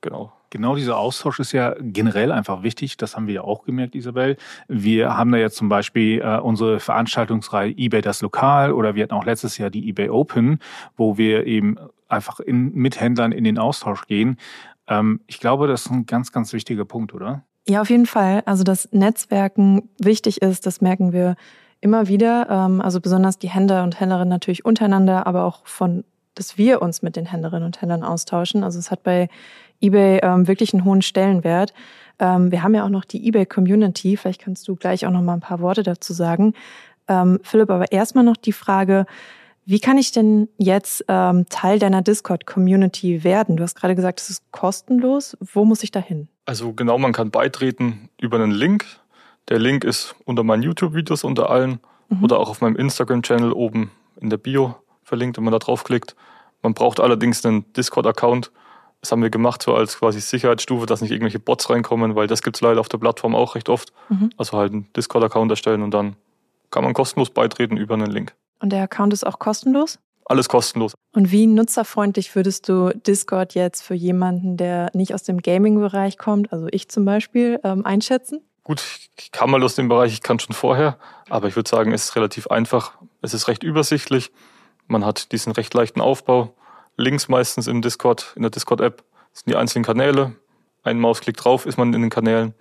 genau. 0.00 0.32
Genau 0.50 0.74
dieser 0.74 0.98
Austausch 0.98 1.38
ist 1.38 1.52
ja 1.52 1.74
generell 1.78 2.32
einfach 2.32 2.62
wichtig. 2.62 2.98
Das 2.98 3.16
haben 3.16 3.26
wir 3.26 3.34
ja 3.34 3.40
auch 3.42 3.64
gemerkt, 3.64 3.94
Isabel. 3.94 4.36
Wir 4.68 5.16
haben 5.16 5.32
da 5.32 5.38
jetzt 5.38 5.56
zum 5.56 5.70
Beispiel 5.70 6.20
äh, 6.20 6.38
unsere 6.38 6.80
Veranstaltungsreihe 6.80 7.70
eBay 7.70 8.02
das 8.02 8.20
Lokal 8.20 8.72
oder 8.72 8.94
wir 8.94 9.04
hatten 9.04 9.14
auch 9.14 9.24
letztes 9.24 9.56
Jahr 9.56 9.70
die 9.70 9.88
eBay 9.88 10.10
Open, 10.10 10.58
wo 10.96 11.16
wir 11.16 11.46
eben 11.46 11.76
einfach 12.08 12.40
in, 12.40 12.74
mit 12.74 13.00
Händlern 13.00 13.32
in 13.32 13.44
den 13.44 13.56
Austausch 13.56 14.06
gehen. 14.06 14.36
Ähm, 14.88 15.20
ich 15.26 15.40
glaube, 15.40 15.68
das 15.68 15.86
ist 15.86 15.92
ein 15.92 16.06
ganz, 16.06 16.32
ganz 16.32 16.52
wichtiger 16.52 16.84
Punkt, 16.84 17.14
oder? 17.14 17.44
Ja, 17.66 17.80
auf 17.80 17.88
jeden 17.88 18.06
Fall. 18.06 18.42
Also, 18.44 18.64
dass 18.64 18.90
Netzwerken 18.92 19.88
wichtig 19.98 20.42
ist, 20.42 20.66
das 20.66 20.80
merken 20.80 21.12
wir 21.12 21.36
immer 21.82 22.08
wieder. 22.08 22.48
Ähm, 22.48 22.80
also 22.80 23.00
besonders 23.00 23.38
die 23.38 23.50
Händler 23.50 23.82
und 23.82 24.00
Händlerinnen 24.00 24.30
natürlich 24.30 24.64
untereinander, 24.64 25.26
aber 25.26 25.44
auch 25.44 25.66
von, 25.66 26.04
dass 26.34 26.56
wir 26.56 26.80
uns 26.80 27.02
mit 27.02 27.16
den 27.16 27.26
Händlerinnen 27.26 27.66
und 27.66 27.82
Händlern 27.82 28.02
austauschen. 28.02 28.64
Also 28.64 28.78
es 28.78 28.90
hat 28.90 29.02
bei 29.02 29.28
eBay 29.82 30.20
ähm, 30.22 30.48
wirklich 30.48 30.72
einen 30.72 30.84
hohen 30.84 31.02
Stellenwert. 31.02 31.74
Ähm, 32.18 32.50
wir 32.50 32.62
haben 32.62 32.74
ja 32.74 32.84
auch 32.84 32.88
noch 32.88 33.04
die 33.04 33.26
eBay 33.28 33.44
Community. 33.44 34.16
Vielleicht 34.16 34.40
kannst 34.40 34.66
du 34.68 34.76
gleich 34.76 35.04
auch 35.04 35.10
noch 35.10 35.20
mal 35.20 35.34
ein 35.34 35.40
paar 35.40 35.60
Worte 35.60 35.82
dazu 35.82 36.14
sagen. 36.14 36.54
Ähm, 37.08 37.40
Philipp, 37.42 37.68
aber 37.68 37.90
erstmal 37.90 38.24
noch 38.24 38.36
die 38.36 38.52
Frage, 38.52 39.06
wie 39.64 39.80
kann 39.80 39.98
ich 39.98 40.12
denn 40.12 40.48
jetzt 40.58 41.04
ähm, 41.08 41.46
Teil 41.48 41.78
deiner 41.78 42.02
Discord-Community 42.02 43.22
werden? 43.22 43.56
Du 43.56 43.62
hast 43.62 43.76
gerade 43.76 43.94
gesagt, 43.94 44.20
es 44.20 44.30
ist 44.30 44.50
kostenlos. 44.50 45.36
Wo 45.40 45.64
muss 45.64 45.82
ich 45.82 45.90
da 45.90 46.00
hin? 46.00 46.28
Also 46.46 46.72
genau, 46.72 46.98
man 46.98 47.12
kann 47.12 47.30
beitreten 47.30 48.08
über 48.20 48.38
einen 48.38 48.50
Link. 48.50 48.84
Der 49.48 49.58
Link 49.58 49.84
ist 49.84 50.14
unter 50.24 50.44
meinen 50.44 50.62
YouTube-Videos 50.62 51.24
unter 51.24 51.50
allen 51.50 51.80
mhm. 52.08 52.24
oder 52.24 52.38
auch 52.38 52.48
auf 52.48 52.60
meinem 52.60 52.76
Instagram-Channel 52.76 53.52
oben 53.52 53.90
in 54.20 54.30
der 54.30 54.36
Bio 54.36 54.76
verlinkt, 55.02 55.36
wenn 55.36 55.44
man 55.44 55.52
da 55.52 55.58
draufklickt. 55.58 56.14
Man 56.62 56.74
braucht 56.74 57.00
allerdings 57.00 57.44
einen 57.44 57.70
Discord-Account. 57.72 58.52
Das 59.00 59.10
haben 59.10 59.22
wir 59.22 59.30
gemacht, 59.30 59.62
so 59.62 59.74
als 59.74 59.98
quasi 59.98 60.20
Sicherheitsstufe, 60.20 60.86
dass 60.86 61.00
nicht 61.00 61.10
irgendwelche 61.10 61.40
Bots 61.40 61.68
reinkommen, 61.68 62.14
weil 62.14 62.28
das 62.28 62.42
gibt 62.42 62.56
es 62.56 62.60
leider 62.60 62.78
auf 62.78 62.88
der 62.88 62.98
Plattform 62.98 63.34
auch 63.34 63.56
recht 63.56 63.68
oft. 63.68 63.92
Mhm. 64.08 64.30
Also 64.36 64.56
halt 64.56 64.72
einen 64.72 64.92
Discord-Account 64.96 65.50
erstellen 65.50 65.82
und 65.82 65.92
dann 65.92 66.14
kann 66.70 66.84
man 66.84 66.94
kostenlos 66.94 67.30
beitreten 67.30 67.76
über 67.76 67.94
einen 67.94 68.10
Link. 68.10 68.34
Und 68.60 68.70
der 68.70 68.84
Account 68.84 69.12
ist 69.12 69.26
auch 69.26 69.40
kostenlos? 69.40 69.98
Alles 70.24 70.48
kostenlos. 70.48 70.94
Und 71.12 71.32
wie 71.32 71.46
nutzerfreundlich 71.46 72.34
würdest 72.36 72.68
du 72.68 72.90
Discord 72.90 73.54
jetzt 73.54 73.82
für 73.82 73.94
jemanden, 73.94 74.56
der 74.56 74.90
nicht 74.94 75.14
aus 75.14 75.24
dem 75.24 75.38
Gaming-Bereich 75.38 76.16
kommt, 76.16 76.52
also 76.52 76.68
ich 76.70 76.88
zum 76.88 77.04
Beispiel, 77.04 77.58
ähm, 77.64 77.84
einschätzen? 77.84 78.40
Gut, 78.64 78.82
ich 79.18 79.32
kam 79.32 79.50
mal 79.50 79.62
aus 79.62 79.74
dem 79.74 79.88
Bereich, 79.88 80.12
ich 80.12 80.22
kann 80.22 80.38
schon 80.38 80.54
vorher, 80.54 80.98
aber 81.28 81.48
ich 81.48 81.56
würde 81.56 81.68
sagen, 81.68 81.92
es 81.92 82.04
ist 82.04 82.16
relativ 82.16 82.46
einfach. 82.46 82.92
Es 83.20 83.34
ist 83.34 83.48
recht 83.48 83.62
übersichtlich. 83.62 84.30
Man 84.86 85.04
hat 85.04 85.32
diesen 85.32 85.52
recht 85.52 85.74
leichten 85.74 86.00
Aufbau. 86.00 86.54
Links 86.96 87.28
meistens 87.28 87.66
im 87.66 87.82
Discord, 87.82 88.32
in 88.36 88.42
der 88.42 88.50
Discord-App 88.50 89.02
sind 89.32 89.50
die 89.50 89.56
einzelnen 89.56 89.84
Kanäle. 89.84 90.36
Ein 90.82 91.00
Mausklick 91.00 91.36
drauf 91.36 91.66
ist 91.66 91.76
man 91.78 91.92
in 91.94 92.02
den 92.02 92.10
Kanälen. 92.10 92.54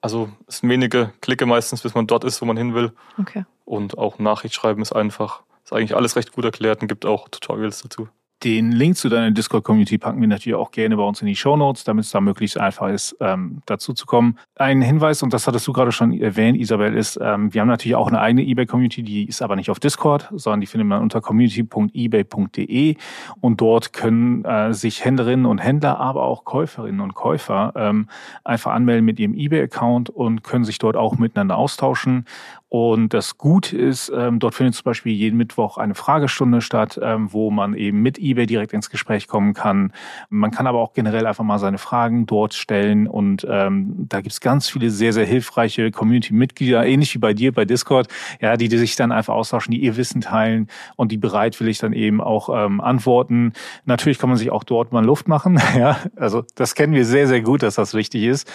Also 0.00 0.30
es 0.46 0.58
sind 0.58 0.68
wenige 0.68 1.12
Klicke 1.20 1.46
meistens, 1.46 1.82
bis 1.82 1.94
man 1.94 2.06
dort 2.06 2.24
ist, 2.24 2.40
wo 2.40 2.46
man 2.46 2.56
hin 2.56 2.74
will. 2.74 2.92
Okay. 3.18 3.44
Und 3.64 3.98
auch 3.98 4.18
Nachricht 4.18 4.54
schreiben 4.54 4.82
ist 4.82 4.92
einfach. 4.92 5.42
Ist 5.64 5.72
eigentlich 5.72 5.96
alles 5.96 6.16
recht 6.16 6.32
gut 6.32 6.44
erklärt 6.44 6.82
und 6.82 6.88
gibt 6.88 7.04
auch 7.04 7.28
Tutorials 7.28 7.82
dazu. 7.82 8.08
Den 8.44 8.70
Link 8.70 8.96
zu 8.96 9.08
deiner 9.08 9.32
Discord-Community 9.32 9.98
packen 9.98 10.20
wir 10.20 10.28
natürlich 10.28 10.56
auch 10.56 10.70
gerne 10.70 10.96
bei 10.96 11.02
uns 11.02 11.20
in 11.20 11.26
die 11.26 11.34
Show 11.34 11.56
Notes, 11.56 11.82
damit 11.82 12.04
es 12.04 12.12
da 12.12 12.20
möglichst 12.20 12.56
einfach 12.56 12.88
ist, 12.88 13.16
ähm, 13.20 13.62
dazu 13.66 13.94
zu 13.94 14.06
kommen. 14.06 14.38
Ein 14.54 14.80
Hinweis, 14.80 15.24
und 15.24 15.32
das 15.32 15.48
hattest 15.48 15.66
du 15.66 15.72
gerade 15.72 15.90
schon 15.90 16.12
erwähnt, 16.12 16.56
Isabel, 16.56 16.94
ist, 16.94 17.18
ähm, 17.20 17.52
wir 17.52 17.60
haben 17.60 17.68
natürlich 17.68 17.96
auch 17.96 18.06
eine 18.06 18.20
eigene 18.20 18.44
eBay-Community, 18.44 19.02
die 19.02 19.24
ist 19.24 19.42
aber 19.42 19.56
nicht 19.56 19.70
auf 19.70 19.80
Discord, 19.80 20.28
sondern 20.32 20.60
die 20.60 20.68
findet 20.68 20.86
man 20.86 21.02
unter 21.02 21.20
community.ebay.de 21.20 22.96
und 23.40 23.60
dort 23.60 23.92
können 23.92 24.44
äh, 24.44 24.72
sich 24.72 25.04
Händlerinnen 25.04 25.44
und 25.44 25.58
Händler, 25.58 25.98
aber 25.98 26.22
auch 26.22 26.44
Käuferinnen 26.44 27.00
und 27.00 27.14
Käufer 27.14 27.72
ähm, 27.74 28.08
einfach 28.44 28.70
anmelden 28.70 29.04
mit 29.04 29.18
ihrem 29.18 29.34
eBay-Account 29.34 30.10
und 30.10 30.44
können 30.44 30.64
sich 30.64 30.78
dort 30.78 30.94
auch 30.94 31.18
miteinander 31.18 31.56
austauschen. 31.56 32.24
Und 32.70 33.14
das 33.14 33.38
Gute 33.38 33.78
ist, 33.78 34.12
ähm, 34.14 34.40
dort 34.40 34.54
findet 34.54 34.74
zum 34.74 34.84
Beispiel 34.84 35.12
jeden 35.12 35.38
Mittwoch 35.38 35.78
eine 35.78 35.94
Fragestunde 35.94 36.60
statt, 36.60 37.00
ähm, 37.02 37.32
wo 37.32 37.50
man 37.50 37.74
eben 37.74 38.02
mit 38.02 38.18
eBay 38.18 38.46
direkt 38.46 38.74
ins 38.74 38.90
Gespräch 38.90 39.26
kommen 39.26 39.54
kann. 39.54 39.92
Man 40.28 40.50
kann 40.50 40.66
aber 40.66 40.78
auch 40.78 40.92
generell 40.92 41.26
einfach 41.26 41.44
mal 41.44 41.58
seine 41.58 41.78
Fragen 41.78 42.26
dort 42.26 42.52
stellen 42.52 43.06
und 43.06 43.46
ähm, 43.48 43.94
da 44.08 44.20
gibt's 44.20 44.42
ganz 44.42 44.68
viele 44.68 44.90
sehr, 44.90 45.14
sehr 45.14 45.24
hilfreiche 45.24 45.90
Community-Mitglieder, 45.90 46.84
ähnlich 46.84 47.14
wie 47.14 47.18
bei 47.18 47.32
dir 47.32 47.52
bei 47.52 47.64
Discord, 47.64 48.08
ja, 48.40 48.58
die, 48.58 48.68
die 48.68 48.78
sich 48.78 48.96
dann 48.96 49.12
einfach 49.12 49.34
austauschen, 49.34 49.72
die 49.72 49.80
ihr 49.80 49.96
Wissen 49.96 50.20
teilen 50.20 50.68
und 50.96 51.10
die 51.10 51.18
bereitwillig 51.18 51.78
dann 51.78 51.94
eben 51.94 52.20
auch 52.20 52.50
ähm, 52.52 52.82
antworten. 52.82 53.54
Natürlich 53.86 54.18
kann 54.18 54.28
man 54.28 54.38
sich 54.38 54.50
auch 54.50 54.64
dort 54.64 54.92
mal 54.92 55.04
Luft 55.04 55.26
machen, 55.26 55.58
ja, 55.78 55.96
also 56.16 56.44
das 56.54 56.74
kennen 56.74 56.92
wir 56.92 57.06
sehr, 57.06 57.28
sehr 57.28 57.40
gut, 57.40 57.62
dass 57.62 57.76
das 57.76 57.94
wichtig 57.94 58.24
ist. 58.24 58.46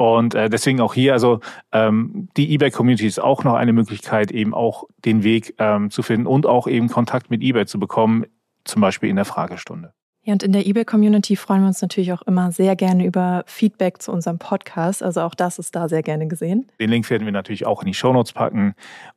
Und 0.00 0.34
äh, 0.34 0.48
deswegen 0.48 0.80
auch 0.80 0.94
hier, 0.94 1.12
also 1.12 1.40
ähm, 1.72 2.30
die 2.38 2.54
eBay-Community 2.54 3.06
ist 3.06 3.20
auch 3.20 3.44
noch 3.44 3.52
eine 3.52 3.74
Möglichkeit, 3.74 4.30
eben 4.30 4.54
auch 4.54 4.84
den 5.04 5.24
Weg 5.24 5.54
ähm, 5.58 5.90
zu 5.90 6.02
finden 6.02 6.26
und 6.26 6.46
auch 6.46 6.66
eben 6.66 6.88
Kontakt 6.88 7.28
mit 7.28 7.42
eBay 7.42 7.66
zu 7.66 7.78
bekommen, 7.78 8.24
zum 8.64 8.80
Beispiel 8.80 9.10
in 9.10 9.16
der 9.16 9.26
Fragestunde. 9.26 9.92
Ja, 10.22 10.32
und 10.32 10.42
in 10.42 10.52
der 10.52 10.66
eBay-Community 10.66 11.36
freuen 11.36 11.60
wir 11.60 11.66
uns 11.66 11.82
natürlich 11.82 12.14
auch 12.14 12.22
immer 12.22 12.50
sehr 12.50 12.76
gerne 12.76 13.04
über 13.04 13.44
Feedback 13.44 14.00
zu 14.00 14.10
unserem 14.10 14.38
Podcast. 14.38 15.02
Also 15.02 15.20
auch 15.20 15.34
das 15.34 15.58
ist 15.58 15.76
da 15.76 15.86
sehr 15.86 16.02
gerne 16.02 16.28
gesehen. 16.28 16.72
Den 16.80 16.88
Link 16.88 17.10
werden 17.10 17.26
wir 17.26 17.32
natürlich 17.32 17.66
auch 17.66 17.82
in 17.82 17.86
die 17.86 17.94
Shownotes 17.94 18.32
packen. 18.32 18.72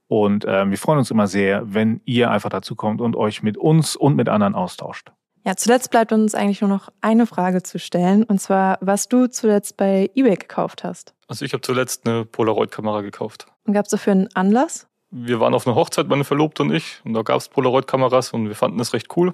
Und 0.10 0.44
ähm, 0.46 0.70
wir 0.70 0.78
freuen 0.78 1.00
uns 1.00 1.12
immer 1.12 1.28
sehr, 1.28 1.74
wenn 1.74 2.02
ihr 2.04 2.30
einfach 2.30 2.50
dazu 2.50 2.76
kommt 2.76 3.00
und 3.00 3.16
euch 3.16 3.42
mit 3.42 3.56
uns 3.56 3.96
und 3.96 4.18
mit 4.18 4.28
anderen 4.28 4.54
austauscht. 4.54 5.14
Ja, 5.46 5.58
zuletzt 5.58 5.92
bleibt 5.92 6.14
uns 6.14 6.36
eigentlich 6.36 6.62
nur 6.62 6.70
noch 6.70 6.90
eine 7.02 7.26
Frage 7.26 7.64
zu 7.64 7.78
stellen, 7.78 8.24
und 8.24 8.40
zwar, 8.40 8.78
was 8.80 9.10
du 9.10 9.28
zuletzt 9.28 9.76
bei 9.76 10.10
eBay 10.16 10.38
gekauft 10.38 10.86
hast. 10.86 11.14
Also 11.28 11.44
ich 11.44 11.52
habe 11.52 11.62
zuletzt 11.62 12.08
eine 12.08 12.24
Polaroid-Kamera 12.24 13.02
gekauft. 13.02 13.48
Und 13.66 13.74
gab 13.74 13.86
es 13.86 13.92
dafür 13.92 14.14
einen 14.14 14.30
Anlass? 14.36 14.88
Wir 15.12 15.40
waren 15.42 15.54
auf 15.54 15.68
einer 15.68 15.76
Hochzeit, 15.76 16.08
meine 16.08 16.24
Verlobte 16.24 16.64
und 16.64 16.74
ich, 16.74 17.02
und 17.04 17.14
da 17.14 17.24
gab 17.24 17.38
es 17.38 17.50
Polaroid-Kameras 17.50 18.32
und 18.32 18.48
wir 18.48 18.56
fanden 18.56 18.80
es 18.80 18.94
recht 18.94 19.16
cool 19.18 19.34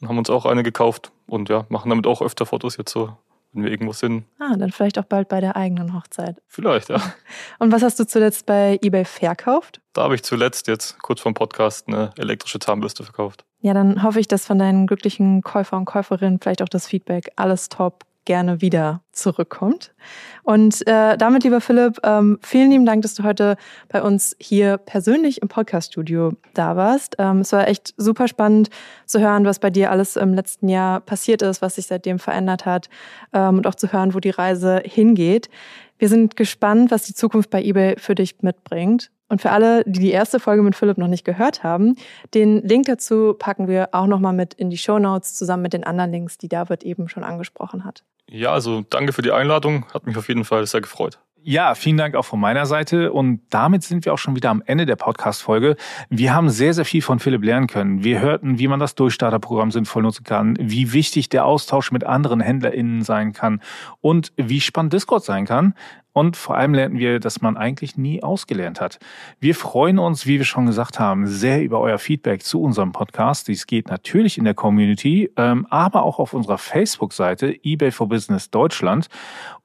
und 0.00 0.08
haben 0.08 0.18
uns 0.18 0.28
auch 0.28 0.44
eine 0.44 0.62
gekauft 0.62 1.12
und 1.26 1.48
ja, 1.48 1.64
machen 1.70 1.88
damit 1.88 2.06
auch 2.06 2.20
öfter 2.20 2.44
Fotos 2.44 2.76
jetzt 2.76 2.92
so, 2.92 3.16
wenn 3.52 3.64
wir 3.64 3.70
irgendwo 3.70 3.92
sind. 3.92 4.24
Ah, 4.38 4.54
dann 4.56 4.70
vielleicht 4.70 4.98
auch 4.98 5.04
bald 5.04 5.28
bei 5.28 5.40
der 5.40 5.56
eigenen 5.56 5.94
Hochzeit. 5.94 6.36
Vielleicht, 6.46 6.90
ja. 6.90 7.00
Und 7.58 7.72
was 7.72 7.82
hast 7.82 7.98
du 7.98 8.06
zuletzt 8.06 8.46
bei 8.46 8.78
eBay 8.82 9.04
verkauft? 9.04 9.80
Da 9.94 10.02
habe 10.02 10.14
ich 10.14 10.22
zuletzt 10.22 10.68
jetzt 10.68 11.00
kurz 11.00 11.20
vor 11.20 11.32
dem 11.32 11.34
Podcast 11.34 11.88
eine 11.88 12.12
elektrische 12.16 12.58
Zahnbürste 12.58 13.02
verkauft. 13.02 13.44
Ja, 13.60 13.74
dann 13.74 14.02
hoffe 14.02 14.20
ich, 14.20 14.28
dass 14.28 14.46
von 14.46 14.58
deinen 14.58 14.86
glücklichen 14.86 15.42
Käufer 15.42 15.76
und 15.76 15.84
Käuferinnen 15.84 16.38
vielleicht 16.40 16.62
auch 16.62 16.68
das 16.68 16.86
Feedback 16.86 17.32
alles 17.36 17.68
top 17.68 18.04
gerne 18.28 18.60
wieder 18.60 19.00
zurückkommt. 19.12 19.94
Und 20.42 20.86
äh, 20.86 21.16
damit, 21.16 21.44
lieber 21.44 21.62
Philipp, 21.62 21.98
ähm, 22.04 22.38
vielen 22.42 22.70
lieben 22.70 22.84
Dank, 22.84 23.00
dass 23.00 23.14
du 23.14 23.24
heute 23.24 23.56
bei 23.88 24.02
uns 24.02 24.36
hier 24.38 24.76
persönlich 24.76 25.40
im 25.40 25.48
Podcaststudio 25.48 26.34
da 26.52 26.76
warst. 26.76 27.16
Ähm, 27.18 27.40
es 27.40 27.52
war 27.52 27.66
echt 27.66 27.94
super 27.96 28.28
spannend 28.28 28.68
zu 29.06 29.18
hören, 29.18 29.46
was 29.46 29.58
bei 29.58 29.70
dir 29.70 29.90
alles 29.90 30.16
im 30.16 30.34
letzten 30.34 30.68
Jahr 30.68 31.00
passiert 31.00 31.40
ist, 31.40 31.62
was 31.62 31.76
sich 31.76 31.86
seitdem 31.86 32.18
verändert 32.18 32.66
hat 32.66 32.90
ähm, 33.32 33.56
und 33.56 33.66
auch 33.66 33.74
zu 33.74 33.92
hören, 33.92 34.12
wo 34.12 34.20
die 34.20 34.28
Reise 34.28 34.82
hingeht. 34.84 35.48
Wir 35.98 36.08
sind 36.08 36.36
gespannt, 36.36 36.90
was 36.90 37.02
die 37.02 37.14
Zukunft 37.14 37.50
bei 37.50 37.62
eBay 37.62 37.96
für 37.98 38.14
dich 38.14 38.36
mitbringt. 38.42 39.10
Und 39.28 39.42
für 39.42 39.50
alle, 39.50 39.84
die 39.84 40.00
die 40.00 40.10
erste 40.10 40.40
Folge 40.40 40.62
mit 40.62 40.74
Philipp 40.74 40.96
noch 40.96 41.08
nicht 41.08 41.24
gehört 41.24 41.62
haben, 41.62 41.96
den 42.32 42.62
Link 42.62 42.86
dazu 42.86 43.34
packen 43.38 43.68
wir 43.68 43.90
auch 43.92 44.06
nochmal 44.06 44.32
mit 44.32 44.54
in 44.54 44.70
die 44.70 44.78
Show 44.78 44.98
Notes 44.98 45.34
zusammen 45.34 45.64
mit 45.64 45.74
den 45.74 45.84
anderen 45.84 46.10
Links, 46.10 46.38
die 46.38 46.48
David 46.48 46.82
eben 46.82 47.08
schon 47.08 47.24
angesprochen 47.24 47.84
hat. 47.84 48.04
Ja, 48.30 48.52
also 48.52 48.84
danke 48.88 49.12
für 49.12 49.22
die 49.22 49.32
Einladung. 49.32 49.84
Hat 49.92 50.06
mich 50.06 50.16
auf 50.16 50.28
jeden 50.28 50.44
Fall 50.44 50.66
sehr 50.66 50.80
gefreut. 50.80 51.18
Ja, 51.50 51.74
vielen 51.74 51.96
Dank 51.96 52.14
auch 52.14 52.26
von 52.26 52.40
meiner 52.40 52.66
Seite. 52.66 53.10
Und 53.10 53.40
damit 53.48 53.82
sind 53.82 54.04
wir 54.04 54.12
auch 54.12 54.18
schon 54.18 54.36
wieder 54.36 54.50
am 54.50 54.62
Ende 54.66 54.84
der 54.84 54.96
Podcast-Folge. 54.96 55.76
Wir 56.10 56.34
haben 56.34 56.50
sehr, 56.50 56.74
sehr 56.74 56.84
viel 56.84 57.00
von 57.00 57.20
Philipp 57.20 57.42
lernen 57.42 57.68
können. 57.68 58.04
Wir 58.04 58.20
hörten, 58.20 58.58
wie 58.58 58.68
man 58.68 58.78
das 58.78 58.94
Durchstarterprogramm 58.96 59.70
sinnvoll 59.70 60.02
nutzen 60.02 60.24
kann, 60.24 60.58
wie 60.60 60.92
wichtig 60.92 61.30
der 61.30 61.46
Austausch 61.46 61.90
mit 61.90 62.04
anderen 62.04 62.40
HändlerInnen 62.40 63.00
sein 63.00 63.32
kann 63.32 63.62
und 64.02 64.34
wie 64.36 64.60
spannend 64.60 64.92
Discord 64.92 65.24
sein 65.24 65.46
kann. 65.46 65.72
Und 66.12 66.36
vor 66.36 66.56
allem 66.56 66.74
lernten 66.74 66.98
wir, 66.98 67.20
dass 67.20 67.42
man 67.42 67.56
eigentlich 67.56 67.96
nie 67.96 68.22
ausgelernt 68.22 68.80
hat. 68.80 68.98
Wir 69.38 69.54
freuen 69.54 69.98
uns, 69.98 70.26
wie 70.26 70.38
wir 70.38 70.44
schon 70.44 70.66
gesagt 70.66 70.98
haben, 70.98 71.26
sehr 71.26 71.62
über 71.62 71.80
euer 71.80 71.98
Feedback 71.98 72.42
zu 72.42 72.60
unserem 72.60 72.92
Podcast. 72.92 73.46
Dies 73.46 73.66
geht 73.66 73.88
natürlich 73.88 74.36
in 74.36 74.44
der 74.44 74.54
Community, 74.54 75.30
ähm, 75.36 75.66
aber 75.70 76.02
auch 76.02 76.18
auf 76.18 76.34
unserer 76.34 76.58
Facebook-Seite 76.58 77.54
eBay 77.62 77.92
for 77.92 78.08
Business 78.08 78.50
Deutschland. 78.50 79.08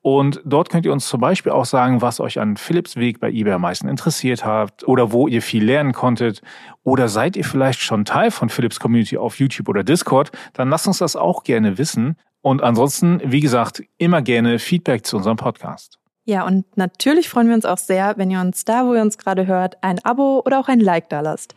Und 0.01 0.41
dort 0.43 0.69
könnt 0.69 0.85
ihr 0.85 0.91
uns 0.91 1.07
zum 1.07 1.21
Beispiel 1.21 1.53
auch 1.53 1.65
sagen, 1.65 2.01
was 2.01 2.19
euch 2.19 2.39
an 2.39 2.57
Philips 2.57 2.97
Weg 2.97 3.19
bei 3.19 3.31
eBay 3.31 3.53
am 3.53 3.61
meisten 3.61 3.87
interessiert 3.87 4.45
hat 4.45 4.85
oder 4.85 5.11
wo 5.11 5.27
ihr 5.27 5.41
viel 5.41 5.63
lernen 5.63 5.93
konntet. 5.93 6.41
Oder 6.83 7.07
seid 7.07 7.37
ihr 7.37 7.45
vielleicht 7.45 7.79
schon 7.79 8.03
Teil 8.03 8.29
von 8.29 8.49
Philips 8.49 8.79
Community 8.79 9.17
auf 9.17 9.39
YouTube 9.39 9.69
oder 9.69 9.83
Discord? 9.83 10.31
Dann 10.51 10.69
lasst 10.69 10.87
uns 10.87 10.97
das 10.97 11.15
auch 11.15 11.43
gerne 11.43 11.77
wissen. 11.77 12.17
Und 12.41 12.61
ansonsten, 12.61 13.21
wie 13.23 13.39
gesagt, 13.39 13.81
immer 13.97 14.21
gerne 14.21 14.59
Feedback 14.59 15.05
zu 15.05 15.15
unserem 15.15 15.37
Podcast. 15.37 16.02
Ja, 16.25 16.45
und 16.45 16.65
natürlich 16.77 17.27
freuen 17.27 17.47
wir 17.47 17.55
uns 17.55 17.65
auch 17.65 17.77
sehr, 17.77 18.13
wenn 18.17 18.31
ihr 18.31 18.39
uns 18.39 18.63
da, 18.63 18.85
wo 18.85 18.93
ihr 18.93 19.01
uns 19.01 19.17
gerade 19.17 19.45
hört, 19.45 19.77
ein 19.81 19.99
Abo 20.05 20.41
oder 20.45 20.59
auch 20.59 20.69
ein 20.69 20.79
Like 20.79 21.09
da 21.09 21.19
lasst. 21.19 21.53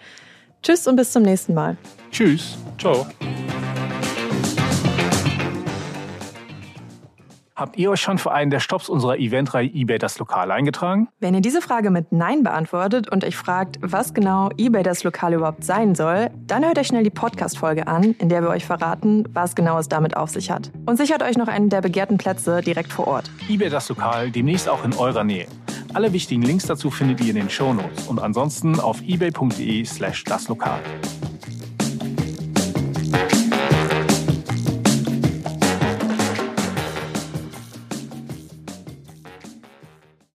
Tschüss 0.62 0.86
und 0.88 0.96
bis 0.96 1.12
zum 1.12 1.22
nächsten 1.22 1.54
Mal. 1.54 1.76
Tschüss. 2.10 2.56
Ciao. 2.78 3.06
Habt 7.56 7.78
ihr 7.78 7.90
euch 7.90 8.02
schon 8.02 8.18
für 8.18 8.32
einen 8.32 8.50
der 8.50 8.60
Stops 8.60 8.90
unserer 8.90 9.16
Eventreihe 9.16 9.66
eBay 9.66 9.96
das 9.96 10.18
Lokal 10.18 10.50
eingetragen? 10.50 11.08
Wenn 11.20 11.34
ihr 11.34 11.40
diese 11.40 11.62
Frage 11.62 11.90
mit 11.90 12.12
Nein 12.12 12.42
beantwortet 12.42 13.10
und 13.10 13.24
euch 13.24 13.34
fragt, 13.34 13.78
was 13.80 14.12
genau 14.12 14.50
eBay 14.58 14.82
das 14.82 15.04
Lokal 15.04 15.32
überhaupt 15.32 15.64
sein 15.64 15.94
soll, 15.94 16.28
dann 16.46 16.66
hört 16.66 16.78
euch 16.78 16.88
schnell 16.88 17.02
die 17.02 17.08
Podcast-Folge 17.08 17.86
an, 17.86 18.14
in 18.18 18.28
der 18.28 18.42
wir 18.42 18.50
euch 18.50 18.66
verraten, 18.66 19.24
was 19.32 19.54
genau 19.54 19.78
es 19.78 19.88
damit 19.88 20.18
auf 20.18 20.28
sich 20.28 20.50
hat. 20.50 20.70
Und 20.84 20.98
sichert 20.98 21.22
euch 21.22 21.38
noch 21.38 21.48
einen 21.48 21.70
der 21.70 21.80
begehrten 21.80 22.18
Plätze 22.18 22.60
direkt 22.60 22.92
vor 22.92 23.06
Ort. 23.06 23.30
eBay 23.48 23.70
das 23.70 23.88
Lokal 23.88 24.30
demnächst 24.30 24.68
auch 24.68 24.84
in 24.84 24.92
eurer 24.92 25.24
Nähe. 25.24 25.46
Alle 25.94 26.12
wichtigen 26.12 26.42
Links 26.42 26.66
dazu 26.66 26.90
findet 26.90 27.22
ihr 27.22 27.30
in 27.30 27.36
den 27.36 27.48
Shownotes 27.48 28.06
und 28.06 28.20
ansonsten 28.20 28.78
auf 28.78 29.00
ebay.de 29.00 29.82
slash 29.86 30.24
das 30.24 30.46
Lokal. 30.48 30.80